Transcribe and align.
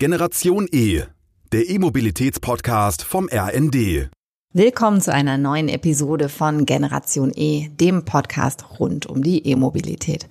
Generation 0.00 0.68
E, 0.70 1.02
der 1.50 1.68
E-Mobilitäts-Podcast 1.68 3.02
vom 3.02 3.28
RND. 3.32 4.10
Willkommen 4.52 5.00
zu 5.00 5.12
einer 5.12 5.38
neuen 5.38 5.68
Episode 5.68 6.28
von 6.28 6.66
Generation 6.66 7.32
E, 7.34 7.68
dem 7.70 8.04
Podcast 8.04 8.78
rund 8.78 9.06
um 9.06 9.24
die 9.24 9.44
E-Mobilität. 9.44 10.28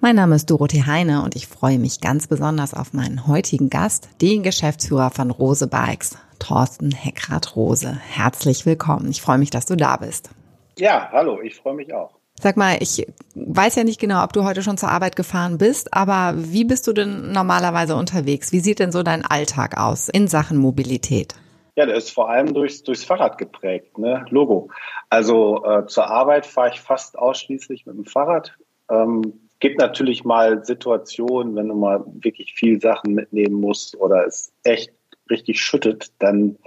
Mein 0.00 0.16
Name 0.16 0.34
ist 0.34 0.50
Dorothee 0.50 0.82
Heine 0.82 1.22
und 1.22 1.36
ich 1.36 1.46
freue 1.46 1.78
mich 1.78 2.00
ganz 2.00 2.26
besonders 2.26 2.74
auf 2.74 2.92
meinen 2.92 3.28
heutigen 3.28 3.70
Gast, 3.70 4.08
den 4.20 4.42
Geschäftsführer 4.42 5.10
von 5.10 5.30
Rose 5.30 5.68
Bikes, 5.68 6.18
Thorsten 6.40 6.90
Heckrad-Rose. 6.90 7.96
Herzlich 7.96 8.66
willkommen. 8.66 9.08
Ich 9.10 9.22
freue 9.22 9.38
mich, 9.38 9.50
dass 9.50 9.66
du 9.66 9.76
da 9.76 9.96
bist. 9.96 10.30
Ja, 10.76 11.08
hallo, 11.12 11.40
ich 11.40 11.54
freue 11.54 11.74
mich 11.74 11.94
auch. 11.94 12.18
Sag 12.40 12.56
mal, 12.56 12.76
ich 12.80 13.06
weiß 13.34 13.76
ja 13.76 13.84
nicht 13.84 14.00
genau, 14.00 14.24
ob 14.24 14.32
du 14.32 14.44
heute 14.44 14.62
schon 14.62 14.76
zur 14.76 14.90
Arbeit 14.90 15.16
gefahren 15.16 15.56
bist, 15.56 15.94
aber 15.94 16.34
wie 16.36 16.64
bist 16.64 16.86
du 16.86 16.92
denn 16.92 17.32
normalerweise 17.32 17.94
unterwegs? 17.96 18.52
Wie 18.52 18.60
sieht 18.60 18.80
denn 18.80 18.92
so 18.92 19.02
dein 19.02 19.24
Alltag 19.24 19.78
aus 19.78 20.08
in 20.08 20.26
Sachen 20.26 20.58
Mobilität? 20.58 21.34
Ja, 21.76 21.86
der 21.86 21.96
ist 21.96 22.10
vor 22.10 22.28
allem 22.28 22.52
durchs, 22.52 22.82
durchs 22.82 23.04
Fahrrad 23.04 23.38
geprägt, 23.38 23.98
ne? 23.98 24.26
Logo. 24.30 24.70
Also 25.10 25.64
äh, 25.64 25.86
zur 25.86 26.08
Arbeit 26.08 26.46
fahre 26.46 26.70
ich 26.70 26.80
fast 26.80 27.18
ausschließlich 27.18 27.86
mit 27.86 27.96
dem 27.96 28.04
Fahrrad. 28.04 28.56
Ähm, 28.90 29.40
gibt 29.60 29.78
natürlich 29.78 30.24
mal 30.24 30.64
Situationen, 30.64 31.56
wenn 31.56 31.68
du 31.68 31.74
mal 31.74 32.04
wirklich 32.06 32.54
viel 32.54 32.80
Sachen 32.80 33.14
mitnehmen 33.14 33.60
musst 33.60 33.96
oder 33.96 34.26
es 34.26 34.52
echt 34.62 34.92
richtig 35.30 35.60
schüttet, 35.60 36.12
dann 36.18 36.58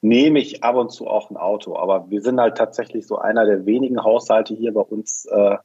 nehme 0.00 0.38
ich 0.38 0.62
ab 0.62 0.76
und 0.76 0.90
zu 0.90 1.06
auch 1.06 1.30
ein 1.30 1.36
Auto. 1.36 1.76
Aber 1.76 2.10
wir 2.10 2.20
sind 2.20 2.40
halt 2.40 2.56
tatsächlich 2.56 3.06
so 3.06 3.18
einer 3.18 3.44
der 3.46 3.66
wenigen 3.66 4.02
Haushalte 4.02 4.54
hier 4.54 4.72
bei 4.74 4.82
uns 4.82 5.26
äh, 5.26 5.56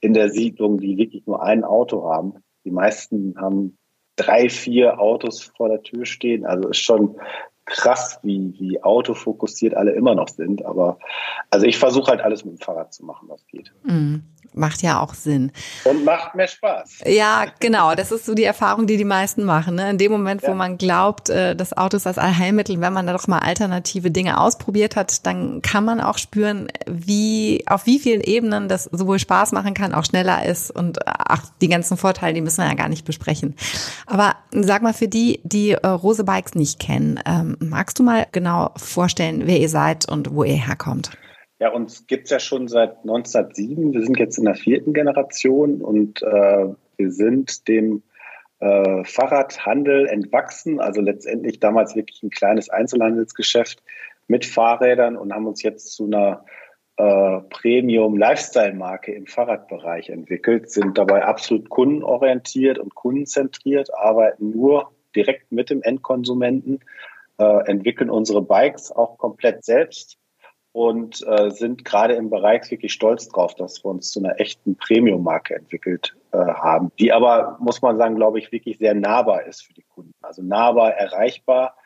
in 0.00 0.14
der 0.14 0.30
Siedlung, 0.30 0.78
die 0.78 0.96
wirklich 0.96 1.26
nur 1.26 1.42
ein 1.42 1.64
Auto 1.64 2.10
haben. 2.10 2.42
Die 2.64 2.70
meisten 2.70 3.34
haben 3.38 3.78
drei, 4.16 4.48
vier 4.48 5.00
Autos 5.00 5.42
vor 5.56 5.68
der 5.68 5.82
Tür 5.82 6.06
stehen. 6.06 6.44
Also 6.44 6.68
ist 6.68 6.78
schon 6.78 7.20
krass, 7.66 8.18
wie, 8.22 8.54
wie 8.58 8.82
autofokussiert 8.82 9.74
alle 9.74 9.92
immer 9.92 10.14
noch 10.14 10.28
sind. 10.28 10.64
Aber 10.64 10.98
also 11.50 11.66
ich 11.66 11.78
versuche 11.78 12.10
halt 12.10 12.20
alles 12.20 12.44
mit 12.44 12.58
dem 12.58 12.60
Fahrrad 12.60 12.92
zu 12.92 13.04
machen, 13.04 13.28
was 13.28 13.46
geht. 13.46 13.72
Mm, 13.84 14.16
macht 14.52 14.82
ja 14.82 15.00
auch 15.00 15.14
Sinn. 15.14 15.50
Und 15.84 16.04
macht 16.04 16.34
mehr 16.34 16.46
Spaß. 16.46 17.00
Ja, 17.06 17.46
genau. 17.60 17.94
Das 17.94 18.12
ist 18.12 18.26
so 18.26 18.34
die 18.34 18.44
Erfahrung, 18.44 18.86
die 18.86 18.96
die 18.96 19.04
meisten 19.04 19.44
machen. 19.44 19.76
Ne? 19.76 19.90
In 19.90 19.98
dem 19.98 20.12
Moment, 20.12 20.42
ja. 20.42 20.48
wo 20.48 20.54
man 20.54 20.76
glaubt, 20.76 21.30
äh, 21.30 21.56
das 21.56 21.76
Auto 21.76 21.96
ist 21.96 22.06
das 22.06 22.18
Allheilmittel, 22.18 22.80
wenn 22.80 22.92
man 22.92 23.06
da 23.06 23.12
doch 23.14 23.26
mal 23.26 23.38
alternative 23.38 24.10
Dinge 24.10 24.40
ausprobiert 24.40 24.96
hat, 24.96 25.26
dann 25.26 25.62
kann 25.62 25.84
man 25.84 26.00
auch 26.00 26.18
spüren, 26.18 26.68
wie, 26.86 27.64
auf 27.66 27.86
wie 27.86 27.98
vielen 27.98 28.20
Ebenen 28.20 28.68
das 28.68 28.84
sowohl 28.84 29.18
Spaß 29.18 29.52
machen 29.52 29.74
kann, 29.74 29.94
auch 29.94 30.04
schneller 30.04 30.44
ist 30.44 30.70
und 30.70 30.98
ach, 31.06 31.42
die 31.60 31.68
ganzen 31.68 31.96
Vorteile, 31.96 32.34
die 32.34 32.40
müssen 32.40 32.58
wir 32.58 32.68
ja 32.68 32.74
gar 32.74 32.88
nicht 32.88 33.04
besprechen. 33.04 33.56
Aber 34.06 34.34
sag 34.50 34.82
mal, 34.82 34.92
für 34.92 35.08
die, 35.08 35.40
die 35.44 35.72
äh, 35.72 35.86
Rose 35.86 36.24
Bikes 36.24 36.54
nicht 36.54 36.78
kennen, 36.78 37.18
ähm, 37.24 37.53
magst 37.60 37.98
du 37.98 38.02
mal 38.02 38.26
genau 38.32 38.72
vorstellen, 38.76 39.42
wer 39.46 39.58
ihr 39.58 39.68
seid 39.68 40.08
und 40.10 40.34
wo 40.34 40.44
ihr 40.44 40.54
herkommt? 40.54 41.10
Ja, 41.58 41.70
uns 41.70 42.06
gibt 42.06 42.24
es 42.24 42.30
ja 42.30 42.40
schon 42.40 42.68
seit 42.68 42.98
1907. 42.98 43.92
Wir 43.92 44.02
sind 44.02 44.18
jetzt 44.18 44.38
in 44.38 44.44
der 44.44 44.54
vierten 44.54 44.92
Generation 44.92 45.80
und 45.80 46.22
äh, 46.22 46.66
wir 46.96 47.10
sind 47.10 47.68
dem 47.68 48.02
äh, 48.60 49.04
Fahrradhandel 49.04 50.06
entwachsen, 50.06 50.80
also 50.80 51.00
letztendlich 51.00 51.60
damals 51.60 51.94
wirklich 51.94 52.22
ein 52.22 52.30
kleines 52.30 52.70
Einzelhandelsgeschäft 52.70 53.82
mit 54.26 54.44
Fahrrädern 54.44 55.16
und 55.16 55.32
haben 55.32 55.46
uns 55.46 55.62
jetzt 55.62 55.92
zu 55.92 56.06
einer 56.06 56.44
äh, 56.96 57.40
Premium-Lifestyle-Marke 57.50 59.12
im 59.12 59.26
Fahrradbereich 59.26 60.10
entwickelt, 60.10 60.70
sind 60.70 60.96
dabei 60.96 61.24
absolut 61.24 61.68
kundenorientiert 61.68 62.78
und 62.78 62.94
kundenzentriert, 62.94 63.92
arbeiten 63.94 64.50
nur 64.50 64.92
direkt 65.14 65.50
mit 65.50 65.70
dem 65.70 65.82
Endkonsumenten, 65.82 66.80
äh, 67.38 67.66
entwickeln 67.66 68.10
unsere 68.10 68.42
Bikes 68.42 68.92
auch 68.92 69.18
komplett 69.18 69.64
selbst 69.64 70.18
und 70.74 71.24
äh, 71.26 71.50
sind 71.50 71.84
gerade 71.84 72.14
im 72.14 72.30
Bereich 72.30 72.68
wirklich 72.70 72.92
stolz 72.92 73.28
drauf, 73.28 73.54
dass 73.54 73.84
wir 73.84 73.90
uns 73.90 74.10
zu 74.10 74.18
einer 74.18 74.40
echten 74.40 74.76
Premium-Marke 74.76 75.54
entwickelt 75.54 76.16
äh, 76.32 76.38
haben, 76.38 76.90
die 76.98 77.12
aber, 77.12 77.56
muss 77.60 77.80
man 77.80 77.96
sagen, 77.96 78.16
glaube 78.16 78.40
ich, 78.40 78.50
wirklich 78.50 78.78
sehr 78.78 78.94
nahbar 78.94 79.44
ist 79.44 79.62
für 79.62 79.72
die 79.72 79.84
Kunden. 79.94 80.12
Also 80.20 80.42
nahbar, 80.42 80.94
erreichbar. 80.94 81.76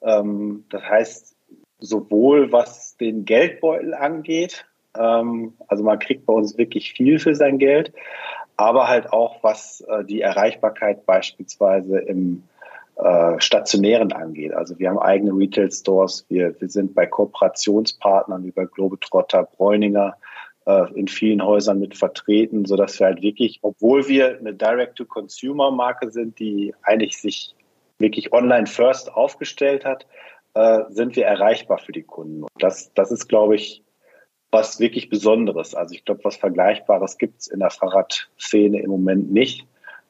Ähm, 0.00 0.64
das 0.70 0.82
heißt, 0.82 1.36
sowohl 1.80 2.50
was 2.50 2.96
den 2.96 3.26
Geldbeutel 3.26 3.92
angeht, 3.92 4.66
ähm, 4.98 5.54
also 5.68 5.84
man 5.84 5.98
kriegt 5.98 6.24
bei 6.24 6.32
uns 6.32 6.56
wirklich 6.56 6.94
viel 6.94 7.18
für 7.18 7.34
sein 7.34 7.58
Geld, 7.58 7.92
aber 8.56 8.88
halt 8.88 9.12
auch 9.12 9.42
was 9.42 9.82
äh, 9.82 10.02
die 10.04 10.22
Erreichbarkeit 10.22 11.04
beispielsweise 11.04 11.98
im 11.98 12.44
äh, 13.02 13.40
Stationären 13.40 14.12
angeht. 14.12 14.52
Also 14.52 14.78
wir 14.78 14.90
haben 14.90 14.98
eigene 14.98 15.32
Retail-Stores, 15.32 16.26
wir, 16.28 16.60
wir 16.60 16.68
sind 16.68 16.94
bei 16.94 17.06
Kooperationspartnern 17.06 18.44
wie 18.44 18.50
bei 18.50 18.66
Globetrotter, 18.66 19.44
Bräuninger 19.44 20.16
äh, 20.66 20.92
in 20.94 21.08
vielen 21.08 21.42
Häusern 21.42 21.78
mit 21.78 21.96
vertreten, 21.96 22.66
sodass 22.66 22.98
wir 23.00 23.06
halt 23.06 23.22
wirklich, 23.22 23.60
obwohl 23.62 24.06
wir 24.08 24.38
eine 24.38 24.54
Direct-to-Consumer-Marke 24.54 26.10
sind, 26.10 26.38
die 26.38 26.74
eigentlich 26.82 27.18
sich 27.18 27.54
wirklich 27.98 28.32
online 28.32 28.66
first 28.66 29.12
aufgestellt 29.12 29.84
hat, 29.84 30.06
äh, 30.54 30.80
sind 30.90 31.16
wir 31.16 31.26
erreichbar 31.26 31.78
für 31.78 31.92
die 31.92 32.02
Kunden. 32.02 32.42
Und 32.42 32.50
das, 32.58 32.92
das 32.94 33.10
ist, 33.10 33.28
glaube 33.28 33.56
ich, 33.56 33.82
was 34.50 34.80
wirklich 34.80 35.08
Besonderes. 35.08 35.74
Also 35.74 35.94
ich 35.94 36.04
glaube, 36.04 36.24
was 36.24 36.36
Vergleichbares 36.36 37.18
gibt 37.18 37.40
es 37.40 37.46
in 37.46 37.60
der 37.60 37.70
Fahrradszene 37.70 38.80
im 38.80 38.90
Moment 38.90 39.32
nicht. 39.32 39.66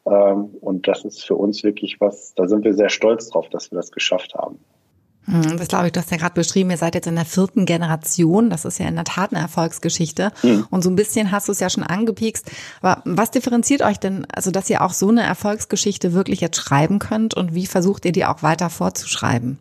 Ähm, 0.07 0.51
und 0.61 0.89
das 0.89 1.05
ist 1.05 1.25
für 1.25 1.35
uns 1.35 1.63
wirklich 1.63 2.01
was, 2.01 2.35
da 2.35 2.47
sind 2.47 2.65
wir 2.65 2.75
sehr 2.75 2.89
stolz 2.89 3.29
drauf, 3.29 3.49
dass 3.49 3.71
wir 3.71 3.77
das 3.77 3.91
geschafft 3.91 4.35
haben. 4.35 4.59
Hm, 5.27 5.59
das 5.59 5.69
glaube 5.69 5.87
ich, 5.87 5.93
du 5.93 6.01
hast 6.01 6.11
ja 6.11 6.17
gerade 6.17 6.35
beschrieben, 6.35 6.71
ihr 6.71 6.77
seid 6.77 6.95
jetzt 6.95 7.07
in 7.07 7.15
der 7.15 7.25
vierten 7.25 7.67
Generation. 7.67 8.51
Das 8.51 8.65
ist 8.65 8.79
ja 8.79 8.89
in 8.89 8.97
der 8.97 9.05
Tat 9.05 9.33
eine 9.33 9.43
Erfolgsgeschichte. 9.43 10.33
Mhm. 10.43 10.67
Und 10.71 10.83
so 10.83 10.91
ein 10.91 10.97
bisschen 10.97 11.31
hast 11.31 11.49
du 11.49 11.53
es 11.53 11.61
ja 11.61 11.69
schon 11.69 11.85
angepiekst. 11.85 12.51
Aber 12.81 13.03
was 13.05 13.31
differenziert 13.31 13.83
euch 13.83 13.99
denn, 13.99 14.27
also 14.35 14.51
dass 14.51 14.71
ihr 14.71 14.83
auch 14.83 14.93
so 14.93 15.09
eine 15.09 15.23
Erfolgsgeschichte 15.23 16.15
wirklich 16.15 16.41
jetzt 16.41 16.57
schreiben 16.57 16.99
könnt 16.99 17.35
und 17.35 17.55
wie 17.55 17.67
versucht 17.67 18.05
ihr 18.07 18.13
die 18.13 18.25
auch 18.25 18.43
weiter 18.43 18.71
vorzuschreiben? 18.71 19.59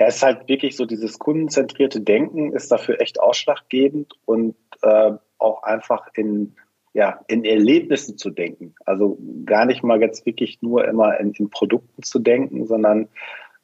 Ja, 0.00 0.06
es 0.06 0.16
ist 0.16 0.22
halt 0.22 0.48
wirklich 0.48 0.76
so, 0.76 0.86
dieses 0.86 1.18
kundenzentrierte 1.18 2.00
Denken 2.00 2.52
ist 2.52 2.72
dafür 2.72 3.00
echt 3.00 3.20
ausschlaggebend 3.20 4.14
und 4.24 4.56
äh, 4.82 5.12
auch 5.38 5.62
einfach 5.62 6.08
in 6.14 6.56
ja, 6.94 7.20
in 7.26 7.44
Erlebnissen 7.44 8.18
zu 8.18 8.30
denken. 8.30 8.74
Also 8.84 9.18
gar 9.44 9.64
nicht 9.64 9.82
mal 9.82 10.00
jetzt 10.00 10.26
wirklich 10.26 10.60
nur 10.60 10.86
immer 10.86 11.18
in, 11.18 11.32
in 11.32 11.50
Produkten 11.50 12.02
zu 12.02 12.18
denken, 12.18 12.66
sondern 12.66 13.08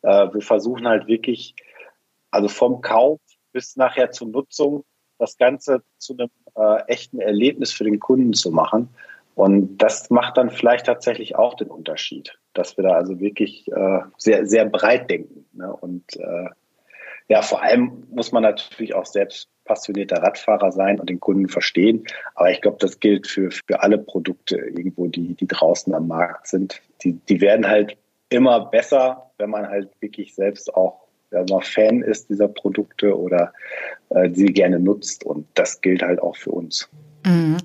äh, 0.03 0.33
wir 0.33 0.41
versuchen 0.41 0.89
halt 0.89 1.07
wirklich, 1.07 1.55
also 2.31 2.49
vom 2.49 2.81
Kauf 2.81 3.21
bis 3.53 3.77
nachher 3.77 4.11
zur 4.11 4.29
Nutzung, 4.29 4.85
das 5.19 5.37
Ganze 5.37 5.83
zu 5.99 6.17
einem 6.17 6.31
äh, 6.55 6.83
echten 6.87 7.21
Erlebnis 7.21 7.73
für 7.73 7.85
den 7.85 7.99
Kunden 7.99 8.33
zu 8.33 8.51
machen. 8.51 8.89
Und 9.35 9.79
das 9.79 10.11
macht 10.11 10.37
dann 10.37 10.51
vielleicht 10.51 10.87
tatsächlich 10.87 11.37
auch 11.37 11.55
den 11.55 11.69
Unterschied, 11.69 12.39
dass 12.55 12.77
wir 12.77 12.85
da 12.85 12.95
also 12.95 13.21
wirklich 13.21 13.69
äh, 13.71 14.01
sehr, 14.17 14.47
sehr 14.47 14.65
breit 14.65 15.11
denken. 15.11 15.45
Ne? 15.53 15.73
Und 15.73 16.17
äh, 16.17 16.49
ja, 17.29 17.43
vor 17.43 17.63
allem 17.63 18.07
muss 18.11 18.33
man 18.33 18.43
natürlich 18.43 18.95
auch 18.95 19.07
selbst 19.07 19.49
passionierter 19.65 20.23
Radfahrer 20.23 20.73
sein 20.73 20.99
und 20.99 21.11
den 21.11 21.21
Kunden 21.21 21.49
verstehen. 21.49 22.05
Aber 22.35 22.51
ich 22.51 22.63
glaube, 22.63 22.79
das 22.81 23.01
gilt 23.01 23.27
für, 23.27 23.51
für 23.51 23.83
alle 23.83 23.99
Produkte 23.99 24.57
irgendwo, 24.57 25.07
die, 25.07 25.35
die 25.35 25.47
draußen 25.47 25.95
am 25.95 26.09
Markt 26.09 26.49
sind. 26.49 26.81
Die, 27.03 27.13
die 27.13 27.41
werden 27.43 27.69
halt 27.69 27.97
immer 28.31 28.67
besser, 28.67 29.31
wenn 29.37 29.51
man 29.51 29.69
halt 29.69 29.91
wirklich 30.01 30.35
selbst 30.35 30.75
auch 30.75 31.07
ja, 31.31 31.45
Fan 31.61 32.01
ist 32.01 32.31
dieser 32.31 32.49
Produkte 32.49 33.17
oder 33.17 33.53
äh, 34.09 34.31
sie 34.33 34.47
gerne 34.47 34.81
nutzt. 34.81 35.25
Und 35.25 35.47
das 35.55 35.83
gilt 35.83 36.03
halt 36.03 36.21
auch 36.21 36.37
für 36.37 36.51
uns. 36.51 36.89
Mhm. 37.25 37.59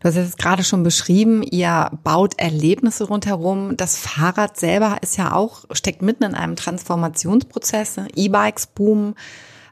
Du 0.00 0.08
hast 0.08 0.16
es 0.16 0.36
gerade 0.36 0.64
schon 0.64 0.82
beschrieben, 0.82 1.42
ihr 1.42 1.90
baut 2.04 2.38
Erlebnisse 2.38 3.04
rundherum. 3.04 3.76
Das 3.76 3.98
Fahrrad 3.98 4.58
selber 4.58 4.98
ist 5.02 5.18
ja 5.18 5.34
auch, 5.34 5.64
steckt 5.72 6.00
mitten 6.00 6.24
in 6.24 6.34
einem 6.34 6.56
Transformationsprozess. 6.56 7.96
E-Bikes 8.14 8.68
boomen 8.68 9.14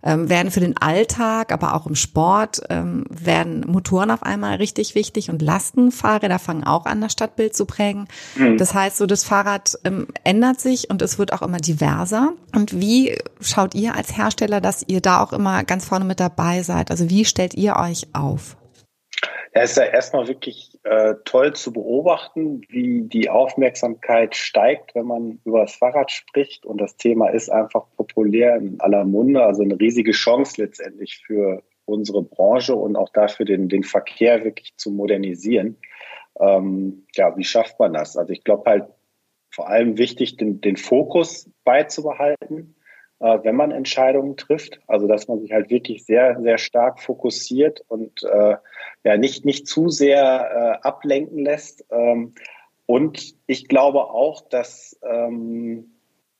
ähm, 0.02 0.28
werden 0.28 0.50
für 0.50 0.60
den 0.60 0.76
Alltag, 0.76 1.52
aber 1.52 1.74
auch 1.74 1.86
im 1.86 1.94
Sport, 1.94 2.60
ähm, 2.68 3.04
werden 3.10 3.64
Motoren 3.66 4.10
auf 4.10 4.22
einmal 4.22 4.56
richtig 4.56 4.94
wichtig 4.94 5.30
und 5.30 5.42
Lastenfahrräder 5.42 6.38
fangen 6.38 6.64
auch 6.64 6.86
an, 6.86 7.00
das 7.00 7.12
Stadtbild 7.12 7.56
zu 7.56 7.66
prägen. 7.66 8.06
Mhm. 8.36 8.58
Das 8.58 8.74
heißt, 8.74 8.96
so 8.96 9.06
das 9.06 9.24
Fahrrad 9.24 9.78
ähm, 9.84 10.08
ändert 10.24 10.60
sich 10.60 10.90
und 10.90 11.02
es 11.02 11.18
wird 11.18 11.32
auch 11.32 11.42
immer 11.42 11.58
diverser. 11.58 12.32
Und 12.54 12.78
wie 12.78 13.16
schaut 13.40 13.74
ihr 13.74 13.94
als 13.96 14.16
Hersteller, 14.16 14.60
dass 14.60 14.84
ihr 14.86 15.00
da 15.00 15.22
auch 15.22 15.32
immer 15.32 15.64
ganz 15.64 15.84
vorne 15.84 16.04
mit 16.04 16.20
dabei 16.20 16.62
seid? 16.62 16.90
Also 16.90 17.10
wie 17.10 17.24
stellt 17.24 17.54
ihr 17.54 17.76
euch 17.76 18.08
auf? 18.14 18.56
Ja, 19.58 19.64
ist 19.64 19.76
ja 19.76 19.86
erstmal 19.86 20.28
wirklich 20.28 20.78
äh, 20.84 21.16
toll 21.24 21.52
zu 21.52 21.72
beobachten, 21.72 22.60
wie 22.68 23.02
die 23.02 23.28
Aufmerksamkeit 23.28 24.36
steigt, 24.36 24.94
wenn 24.94 25.06
man 25.06 25.40
über 25.44 25.62
das 25.62 25.74
Fahrrad 25.74 26.12
spricht. 26.12 26.64
Und 26.64 26.80
das 26.80 26.96
Thema 26.96 27.30
ist 27.30 27.48
einfach 27.48 27.86
populär 27.96 28.54
in 28.54 28.78
aller 28.78 29.04
Munde. 29.04 29.42
Also 29.42 29.62
eine 29.62 29.80
riesige 29.80 30.12
Chance 30.12 30.62
letztendlich 30.62 31.24
für 31.26 31.64
unsere 31.86 32.22
Branche 32.22 32.76
und 32.76 32.94
auch 32.94 33.08
dafür 33.08 33.46
den, 33.46 33.68
den 33.68 33.82
Verkehr 33.82 34.44
wirklich 34.44 34.76
zu 34.76 34.92
modernisieren. 34.92 35.76
Ähm, 36.38 37.08
ja, 37.16 37.36
wie 37.36 37.42
schafft 37.42 37.80
man 37.80 37.94
das? 37.94 38.16
Also 38.16 38.32
ich 38.32 38.44
glaube 38.44 38.70
halt, 38.70 38.84
vor 39.50 39.68
allem 39.68 39.98
wichtig, 39.98 40.36
den, 40.36 40.60
den 40.60 40.76
Fokus 40.76 41.50
beizubehalten, 41.64 42.76
äh, 43.20 43.38
wenn 43.42 43.56
man 43.56 43.70
Entscheidungen 43.70 44.36
trifft. 44.36 44.80
Also 44.86 45.06
dass 45.06 45.28
man 45.28 45.40
sich 45.40 45.52
halt 45.52 45.70
wirklich 45.70 46.04
sehr, 46.04 46.40
sehr 46.40 46.58
stark 46.58 47.00
fokussiert 47.00 47.84
und 47.88 48.22
äh, 48.22 48.56
ja 49.04 49.16
nicht, 49.16 49.44
nicht 49.44 49.66
zu 49.66 49.88
sehr 49.88 50.78
äh, 50.82 50.86
ablenken 50.86 51.44
lässt. 51.44 51.84
Ähm, 51.90 52.34
und 52.86 53.34
ich 53.46 53.68
glaube 53.68 54.04
auch, 54.04 54.40
dass 54.48 54.98
ähm, 55.02 55.92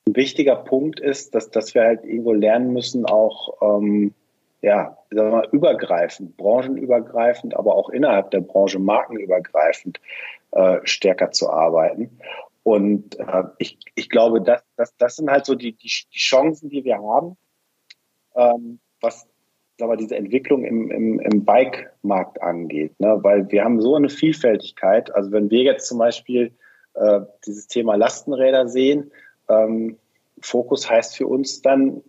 ein 0.07 0.17
wichtiger 0.17 0.57
Punkt 0.57 1.01
ist, 1.01 1.35
dass, 1.35 1.51
dass 1.51 1.75
wir 1.75 1.83
halt 1.83 2.05
irgendwo 2.05 2.33
lernen 2.33 2.73
müssen, 2.73 3.05
auch 3.05 3.61
ähm, 3.61 4.15
ja, 4.61 4.97
sagen 5.11 5.31
wir 5.31 5.37
mal, 5.37 5.49
übergreifend, 5.53 6.37
branchenübergreifend, 6.37 7.57
aber 7.57 7.77
auch 7.77 7.91
innerhalb 7.91 8.31
der 8.31 8.41
Branche 8.41 8.79
markenübergreifend 8.79 10.01
äh, 10.53 10.79
stärker 10.85 11.31
zu 11.31 11.51
arbeiten. 11.51 12.19
Und 12.69 13.19
äh, 13.19 13.45
ich, 13.57 13.79
ich 13.95 14.11
glaube, 14.11 14.43
das, 14.43 14.63
das, 14.77 14.95
das 14.99 15.17
sind 15.17 15.31
halt 15.31 15.47
so 15.47 15.55
die, 15.55 15.73
die, 15.73 15.89
die 15.89 16.19
Chancen, 16.19 16.69
die 16.69 16.85
wir 16.85 16.99
haben, 16.99 17.39
ähm, 18.37 18.79
was 19.01 19.27
aber 19.81 19.97
diese 19.97 20.17
Entwicklung 20.17 20.65
im, 20.65 20.91
im, 20.91 21.19
im 21.19 21.45
Bike-Markt 21.47 22.43
angeht. 22.43 23.01
Ne? 23.01 23.21
Weil 23.23 23.51
wir 23.51 23.65
haben 23.65 23.81
so 23.81 23.95
eine 23.95 24.11
Vielfältigkeit. 24.11 25.15
Also 25.15 25.33
wenn 25.33 25.51
wir 25.51 25.63
jetzt 25.63 25.89
zum 25.89 25.97
Beispiel 25.97 26.53
äh, 26.93 27.21
dieses 27.47 27.69
Thema 27.69 27.95
Lastenräder 27.95 28.69
sehen, 28.69 29.13
ähm, 29.49 29.97
Fokus 30.43 30.91
heißt 30.91 31.17
für 31.17 31.27
uns 31.27 31.63
dann, 31.63 32.03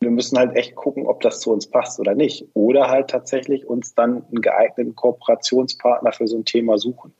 wir 0.00 0.10
müssen 0.10 0.38
halt 0.38 0.56
echt 0.56 0.76
gucken, 0.76 1.06
ob 1.06 1.20
das 1.20 1.40
zu 1.40 1.52
uns 1.52 1.66
passt 1.66 2.00
oder 2.00 2.14
nicht. 2.14 2.48
Oder 2.54 2.88
halt 2.88 3.10
tatsächlich 3.10 3.66
uns 3.66 3.94
dann 3.94 4.24
einen 4.28 4.40
geeigneten 4.40 4.94
Kooperationspartner 4.94 6.12
für 6.12 6.26
so 6.26 6.38
ein 6.38 6.46
Thema 6.46 6.78
suchen. 6.78 7.12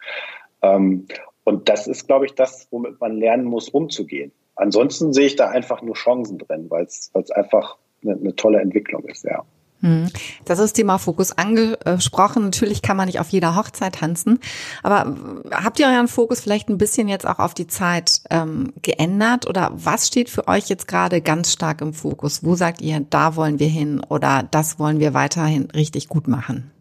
Ähm, 0.62 1.06
und 1.46 1.68
das 1.68 1.86
ist, 1.86 2.08
glaube 2.08 2.26
ich, 2.26 2.34
das, 2.34 2.66
womit 2.72 3.00
man 3.00 3.18
lernen 3.18 3.44
muss, 3.44 3.68
umzugehen. 3.68 4.32
Ansonsten 4.56 5.12
sehe 5.12 5.26
ich 5.26 5.36
da 5.36 5.48
einfach 5.48 5.80
nur 5.80 5.94
Chancen 5.94 6.38
drin, 6.38 6.66
weil 6.70 6.84
es 6.84 7.12
einfach 7.32 7.76
eine, 8.02 8.14
eine 8.14 8.34
tolle 8.34 8.60
Entwicklung 8.60 9.04
ist, 9.04 9.24
ja. 9.24 9.44
Hm. 9.80 10.08
Das 10.44 10.58
ist 10.58 10.72
Thema 10.72 10.98
Fokus 10.98 11.38
angesprochen. 11.38 12.44
Natürlich 12.44 12.82
kann 12.82 12.96
man 12.96 13.06
nicht 13.06 13.20
auf 13.20 13.28
jeder 13.28 13.54
Hochzeit 13.54 13.96
tanzen, 13.96 14.40
aber 14.82 15.14
habt 15.52 15.78
ihr 15.78 15.86
euren 15.86 16.08
Fokus 16.08 16.40
vielleicht 16.40 16.68
ein 16.68 16.78
bisschen 16.78 17.08
jetzt 17.08 17.26
auch 17.26 17.38
auf 17.38 17.54
die 17.54 17.68
Zeit 17.68 18.22
ähm, 18.30 18.72
geändert 18.82 19.46
oder 19.46 19.70
was 19.72 20.08
steht 20.08 20.30
für 20.30 20.48
euch 20.48 20.68
jetzt 20.68 20.88
gerade 20.88 21.20
ganz 21.20 21.52
stark 21.52 21.80
im 21.80 21.92
Fokus? 21.92 22.42
Wo 22.42 22.56
sagt 22.56 22.80
ihr, 22.80 23.06
da 23.08 23.36
wollen 23.36 23.60
wir 23.60 23.68
hin 23.68 24.00
oder 24.08 24.48
das 24.50 24.80
wollen 24.80 24.98
wir 24.98 25.14
weiterhin 25.14 25.70
richtig 25.70 26.08
gut 26.08 26.26
machen? 26.26 26.72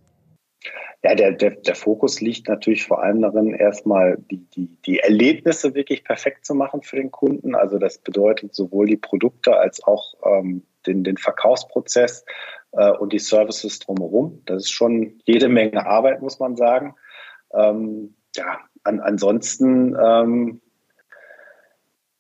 Ja, 1.05 1.13
der, 1.13 1.33
der, 1.33 1.51
der 1.51 1.75
Fokus 1.75 2.19
liegt 2.19 2.47
natürlich 2.47 2.83
vor 2.83 3.03
allem 3.03 3.21
darin, 3.21 3.53
erstmal 3.53 4.17
die, 4.31 4.37
die, 4.37 4.75
die 4.87 4.97
Erlebnisse 5.01 5.75
wirklich 5.75 6.03
perfekt 6.03 6.47
zu 6.47 6.55
machen 6.55 6.81
für 6.81 6.95
den 6.95 7.11
Kunden. 7.11 7.53
Also 7.53 7.77
das 7.77 7.99
bedeutet 7.99 8.55
sowohl 8.55 8.87
die 8.87 8.97
Produkte 8.97 9.55
als 9.55 9.83
auch 9.83 10.15
ähm, 10.25 10.63
den, 10.87 11.03
den 11.03 11.17
Verkaufsprozess 11.17 12.25
äh, 12.71 12.89
und 12.89 13.13
die 13.13 13.19
Services 13.19 13.77
drumherum. 13.77 14.41
Das 14.47 14.63
ist 14.63 14.71
schon 14.71 15.21
jede 15.25 15.47
Menge 15.47 15.85
Arbeit, 15.85 16.23
muss 16.23 16.39
man 16.39 16.55
sagen. 16.55 16.95
Ähm, 17.53 18.15
ja, 18.35 18.61
an, 18.83 18.99
ansonsten 18.99 19.95
ähm, 20.03 20.59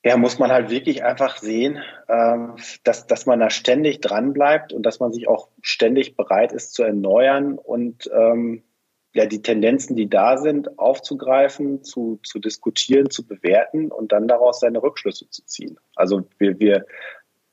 ja, 0.03 0.15
muss 0.15 0.37
man 0.37 0.51
halt 0.51 0.69
wirklich 0.69 1.03
einfach 1.03 1.37
sehen, 1.37 1.79
ähm, 2.07 2.53
dass, 2.83 3.07
dass 3.07 3.25
man 3.25 3.39
da 3.39 3.49
ständig 3.49 3.99
dran 4.01 4.31
bleibt 4.31 4.73
und 4.73 4.83
dass 4.83 4.99
man 4.99 5.11
sich 5.11 5.27
auch 5.27 5.47
ständig 5.63 6.15
bereit 6.15 6.51
ist 6.51 6.75
zu 6.75 6.83
erneuern 6.83 7.57
und 7.57 8.07
ähm, 8.13 8.61
ja, 9.15 9.25
die 9.25 9.41
Tendenzen, 9.41 9.95
die 9.95 10.09
da 10.09 10.37
sind, 10.37 10.77
aufzugreifen, 10.77 11.83
zu, 11.83 12.19
zu 12.21 12.37
diskutieren, 12.37 13.09
zu 13.09 13.25
bewerten 13.25 13.89
und 13.89 14.11
dann 14.11 14.27
daraus 14.27 14.59
seine 14.59 14.83
Rückschlüsse 14.83 15.29
zu 15.29 15.45
ziehen. 15.45 15.79
Also 15.95 16.27
wir, 16.37 16.59
wir 16.59 16.85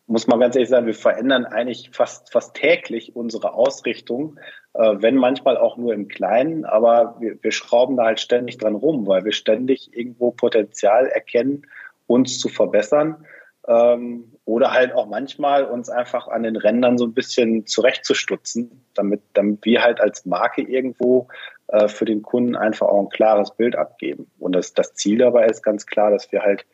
muss 0.09 0.27
man 0.27 0.41
ganz 0.41 0.57
ehrlich 0.57 0.71
sagen, 0.71 0.87
wir 0.87 0.95
verändern 0.95 1.47
eigentlich 1.47 1.91
fast, 1.93 2.33
fast 2.33 2.55
täglich 2.57 3.15
unsere 3.15 3.55
Ausrichtung, 3.55 4.41
äh, 4.75 4.97
wenn 4.99 5.15
manchmal 5.15 5.57
auch 5.57 5.77
nur 5.77 5.95
im 5.95 6.09
Kleinen, 6.09 6.65
aber 6.65 7.17
wir, 7.21 7.41
wir 7.41 7.53
schrauben 7.53 7.97
da 7.97 8.07
halt 8.07 8.19
ständig 8.19 8.59
dran 8.59 8.75
rum, 8.75 9.07
weil 9.07 9.25
wir 9.25 9.33
ständig 9.33 9.97
irgendwo 9.97 10.33
Potenzial 10.33 11.07
erkennen, 11.07 11.65
uns 12.09 12.41
zu 12.41 12.49
verbessern 12.49 13.25
ähm, 13.69 14.33
oder 14.45 14.73
halt 14.73 14.93
auch 14.95 15.07
manchmal 15.07 15.65
uns 15.65 15.89
einfach 15.89 16.29
an 16.29 16.43
den 16.43 16.57
Rändern 16.57 16.99
so 16.99 17.07
ein 17.07 17.15
bisschen 17.15 17.67
zurechtzustutzen, 17.67 18.85
damit, 18.95 19.23
damit 19.35 19.65
wir 19.65 19.83
halt 19.83 20.01
als 20.01 20.27
Marke 20.27 20.63
irgendwo 20.63 21.29
äh, 21.69 21.89
für 21.89 22.05
den 22.05 22.23
Kunden 22.23 22.57
einfach 22.57 22.89
auch 22.89 23.01
ein 23.01 23.09
klares 23.09 23.53
Bild 23.53 23.77
abgeben. 23.77 24.31
Und 24.39 24.55
das, 24.55 24.75
das 24.75 24.95
Ziel 24.95 25.19
dabei 25.19 25.47
ist 25.47 25.63
ganz 25.63 25.87
klar, 25.87 26.11
dass 26.11 26.31
wir 26.33 26.43
halt 26.43 26.67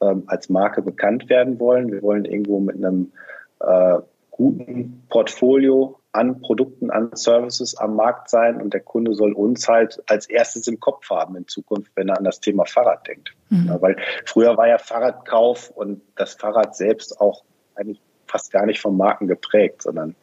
ähm, 0.00 0.24
als 0.26 0.48
Marke 0.48 0.82
bekannt 0.82 1.28
werden 1.28 1.58
wollen. 1.58 1.90
Wir 1.90 2.02
wollen 2.02 2.24
irgendwo 2.24 2.60
mit 2.60 2.76
einem 2.76 3.12
äh, 3.60 3.98
guten 4.30 5.06
Portfolio 5.08 5.98
an 6.16 6.40
Produkten, 6.40 6.90
an 6.90 7.10
Services 7.14 7.76
am 7.76 7.96
Markt 7.96 8.30
sein 8.30 8.60
und 8.60 8.74
der 8.74 8.80
Kunde 8.80 9.14
soll 9.14 9.32
uns 9.32 9.68
halt 9.68 10.02
als 10.06 10.26
erstes 10.28 10.66
im 10.66 10.80
Kopf 10.80 11.08
haben 11.10 11.36
in 11.36 11.46
Zukunft, 11.46 11.92
wenn 11.94 12.08
er 12.08 12.18
an 12.18 12.24
das 12.24 12.40
Thema 12.40 12.64
Fahrrad 12.64 13.06
denkt. 13.06 13.34
Mhm. 13.50 13.66
Ja, 13.68 13.82
weil 13.82 13.96
früher 14.24 14.56
war 14.56 14.68
ja 14.68 14.78
Fahrradkauf 14.78 15.70
und 15.70 16.02
das 16.16 16.34
Fahrrad 16.34 16.76
selbst 16.76 17.20
auch 17.20 17.44
eigentlich 17.74 18.00
fast 18.26 18.50
gar 18.50 18.66
nicht 18.66 18.80
vom 18.80 18.96
Marken 18.96 19.28
geprägt, 19.28 19.82
sondern 19.82 20.16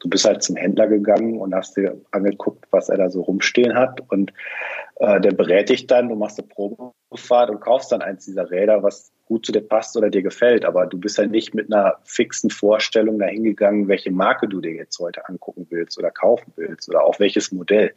du 0.00 0.08
bist 0.08 0.24
halt 0.24 0.42
zum 0.42 0.56
Händler 0.56 0.88
gegangen 0.88 1.38
und 1.38 1.54
hast 1.54 1.76
dir 1.76 2.00
angeguckt, 2.10 2.66
was 2.70 2.88
er 2.88 2.98
da 2.98 3.10
so 3.10 3.22
rumstehen 3.22 3.74
hat 3.74 4.00
und 4.10 4.32
äh, 4.96 5.20
der 5.20 5.32
berät 5.32 5.68
dich 5.68 5.86
dann, 5.86 6.08
du 6.08 6.16
machst 6.16 6.38
eine 6.38 6.48
Probefahrt 6.48 7.50
und 7.50 7.60
kaufst 7.60 7.92
dann 7.92 8.02
eins 8.02 8.24
dieser 8.24 8.50
Räder, 8.50 8.82
was 8.82 9.11
gut 9.26 9.46
zu 9.46 9.52
dir 9.52 9.62
passt 9.62 9.96
oder 9.96 10.10
dir 10.10 10.22
gefällt. 10.22 10.64
Aber 10.64 10.86
du 10.86 10.98
bist 10.98 11.18
ja 11.18 11.26
nicht 11.26 11.54
mit 11.54 11.72
einer 11.72 11.98
fixen 12.04 12.50
Vorstellung 12.50 13.18
dahingegangen, 13.18 13.88
welche 13.88 14.10
Marke 14.10 14.48
du 14.48 14.60
dir 14.60 14.72
jetzt 14.72 14.98
heute 14.98 15.28
angucken 15.28 15.66
willst 15.70 15.98
oder 15.98 16.10
kaufen 16.10 16.52
willst 16.56 16.88
oder 16.88 17.04
auch 17.04 17.18
welches 17.18 17.52
Modell. 17.52 17.92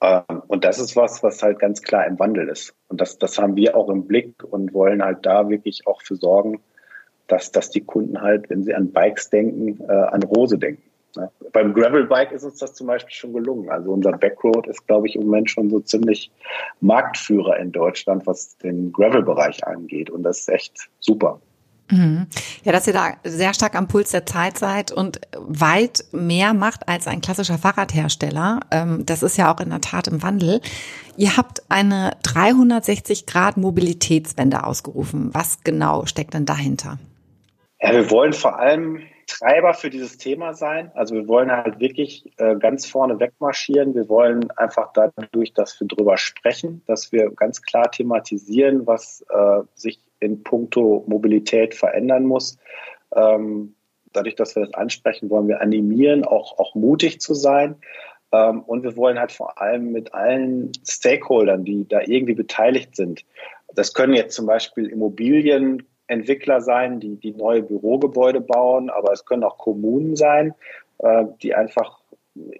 Ähm, 0.00 0.42
und 0.46 0.64
das 0.64 0.78
ist 0.78 0.96
was, 0.96 1.22
was 1.22 1.42
halt 1.42 1.58
ganz 1.58 1.82
klar 1.82 2.06
im 2.06 2.18
Wandel 2.18 2.48
ist. 2.48 2.74
Und 2.88 3.00
das, 3.00 3.18
das 3.18 3.38
haben 3.38 3.56
wir 3.56 3.76
auch 3.76 3.88
im 3.88 4.06
Blick 4.06 4.42
und 4.44 4.74
wollen 4.74 5.02
halt 5.02 5.24
da 5.26 5.48
wirklich 5.48 5.86
auch 5.86 6.02
für 6.02 6.16
sorgen, 6.16 6.60
dass, 7.26 7.52
dass 7.52 7.70
die 7.70 7.80
Kunden 7.80 8.20
halt, 8.20 8.50
wenn 8.50 8.62
sie 8.62 8.74
an 8.74 8.92
Bikes 8.92 9.30
denken, 9.30 9.82
äh, 9.88 9.92
an 9.92 10.22
Rose 10.22 10.58
denken. 10.58 10.82
Beim 11.52 11.74
Gravelbike 11.74 12.32
ist 12.32 12.44
uns 12.44 12.58
das 12.58 12.74
zum 12.74 12.86
Beispiel 12.86 13.12
schon 13.12 13.32
gelungen. 13.32 13.70
Also 13.70 13.90
unser 13.90 14.12
Backroad 14.12 14.66
ist, 14.66 14.86
glaube 14.86 15.08
ich, 15.08 15.16
im 15.16 15.24
Moment 15.24 15.50
schon 15.50 15.70
so 15.70 15.80
ziemlich 15.80 16.30
Marktführer 16.80 17.58
in 17.58 17.72
Deutschland, 17.72 18.26
was 18.26 18.56
den 18.58 18.92
Gravel-Bereich 18.92 19.66
angeht. 19.66 20.10
Und 20.10 20.22
das 20.22 20.40
ist 20.40 20.48
echt 20.48 20.90
super. 21.00 21.40
Mhm. 21.90 22.26
Ja, 22.62 22.72
dass 22.72 22.86
ihr 22.86 22.92
da 22.94 23.12
sehr 23.24 23.52
stark 23.52 23.74
am 23.74 23.88
Puls 23.88 24.10
der 24.10 24.24
Zeit 24.24 24.58
seid 24.58 24.90
und 24.90 25.20
weit 25.36 26.04
mehr 26.12 26.54
macht 26.54 26.88
als 26.88 27.06
ein 27.06 27.20
klassischer 27.20 27.58
Fahrradhersteller. 27.58 28.60
Ähm, 28.70 29.04
das 29.04 29.22
ist 29.22 29.36
ja 29.36 29.52
auch 29.54 29.60
in 29.60 29.70
der 29.70 29.80
Tat 29.80 30.08
im 30.08 30.22
Wandel. 30.22 30.60
Ihr 31.16 31.36
habt 31.36 31.62
eine 31.68 32.12
360 32.22 33.26
Grad 33.26 33.56
Mobilitätswende 33.56 34.64
ausgerufen. 34.64 35.30
Was 35.32 35.62
genau 35.62 36.06
steckt 36.06 36.34
denn 36.34 36.46
dahinter? 36.46 36.98
Ja, 37.80 37.92
wir 37.92 38.10
wollen 38.10 38.32
vor 38.32 38.58
allem 38.58 39.00
Treiber 39.26 39.74
für 39.74 39.90
dieses 39.90 40.16
Thema 40.16 40.54
sein. 40.54 40.90
Also 40.94 41.14
wir 41.14 41.28
wollen 41.28 41.50
halt 41.50 41.80
wirklich 41.80 42.32
äh, 42.38 42.56
ganz 42.56 42.86
vorne 42.86 43.18
wegmarschieren. 43.20 43.94
Wir 43.94 44.08
wollen 44.08 44.50
einfach 44.52 44.92
dadurch, 44.92 45.52
dass 45.52 45.78
wir 45.80 45.86
drüber 45.86 46.16
sprechen, 46.16 46.82
dass 46.86 47.12
wir 47.12 47.30
ganz 47.30 47.62
klar 47.62 47.90
thematisieren, 47.90 48.86
was 48.86 49.24
äh, 49.30 49.60
sich 49.74 50.00
in 50.20 50.42
puncto 50.42 51.04
Mobilität 51.06 51.74
verändern 51.74 52.24
muss. 52.24 52.58
Ähm, 53.14 53.74
dadurch, 54.12 54.36
dass 54.36 54.56
wir 54.56 54.64
das 54.64 54.74
ansprechen, 54.74 55.30
wollen 55.30 55.48
wir 55.48 55.60
animieren, 55.60 56.24
auch, 56.24 56.58
auch 56.58 56.74
mutig 56.74 57.20
zu 57.20 57.34
sein. 57.34 57.76
Ähm, 58.32 58.62
und 58.62 58.82
wir 58.82 58.96
wollen 58.96 59.18
halt 59.18 59.32
vor 59.32 59.60
allem 59.60 59.92
mit 59.92 60.14
allen 60.14 60.72
Stakeholdern, 60.86 61.64
die 61.64 61.86
da 61.86 62.00
irgendwie 62.00 62.34
beteiligt 62.34 62.96
sind, 62.96 63.24
das 63.74 63.92
können 63.94 64.14
jetzt 64.14 64.34
zum 64.34 64.46
Beispiel 64.46 64.86
Immobilien, 64.86 65.84
Entwickler 66.06 66.60
sein, 66.60 67.00
die, 67.00 67.16
die 67.16 67.32
neue 67.32 67.62
Bürogebäude 67.62 68.40
bauen, 68.40 68.90
aber 68.90 69.12
es 69.12 69.24
können 69.24 69.44
auch 69.44 69.58
Kommunen 69.58 70.16
sein, 70.16 70.54
äh, 70.98 71.24
die 71.42 71.54
einfach 71.54 72.00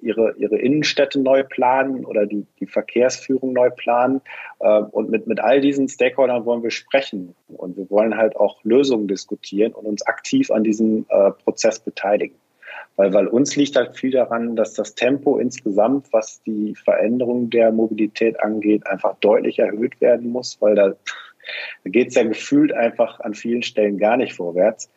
ihre, 0.01 0.35
ihre 0.37 0.57
Innenstädte 0.57 1.21
neu 1.21 1.43
planen 1.43 2.05
oder 2.05 2.27
die, 2.27 2.47
die 2.61 2.67
Verkehrsführung 2.67 3.53
neu 3.53 3.71
planen. 3.71 4.21
Äh, 4.61 4.81
und 4.81 5.11
mit, 5.11 5.27
mit 5.27 5.41
all 5.41 5.61
diesen 5.61 5.89
Stakeholdern 5.89 6.45
wollen 6.45 6.63
wir 6.63 6.71
sprechen 6.71 7.35
und 7.49 7.77
wir 7.77 7.91
wollen 7.91 8.17
halt 8.17 8.37
auch 8.37 8.63
Lösungen 8.65 9.09
diskutieren 9.09 9.73
und 9.73 9.87
uns 9.87 10.07
aktiv 10.07 10.51
an 10.51 10.65
diesem 10.65 11.07
äh, 11.09 11.33
Prozess 11.33 11.81
beteiligen. 11.81 12.37
Weil, 12.97 13.13
weil 13.13 13.27
uns 13.27 13.57
liegt 13.57 13.75
halt 13.77 13.97
viel 13.97 14.13
daran, 14.13 14.55
dass 14.55 14.75
das 14.75 14.95
Tempo 14.95 15.39
insgesamt, 15.39 16.13
was 16.13 16.43
die 16.45 16.75
Veränderung 16.77 17.51
der 17.51 17.73
Mobilität 17.73 18.41
angeht, 18.41 18.87
einfach 18.87 19.17
deutlich 19.17 19.59
erhöht 19.59 20.01
werden 20.01 20.31
muss, 20.31 20.61
weil 20.61 20.77
da 20.77 20.95
da 21.85 21.91
geht 21.91 22.09
es 22.09 22.15
ja 22.15 22.25
gefühlt 22.25 22.73
einfach 22.73 23.21
an 23.21 23.35
vielen 23.35 23.63
Stellen 23.63 23.99
gar 23.99 24.17
nicht 24.17 24.35
vorwärts. 24.35 24.91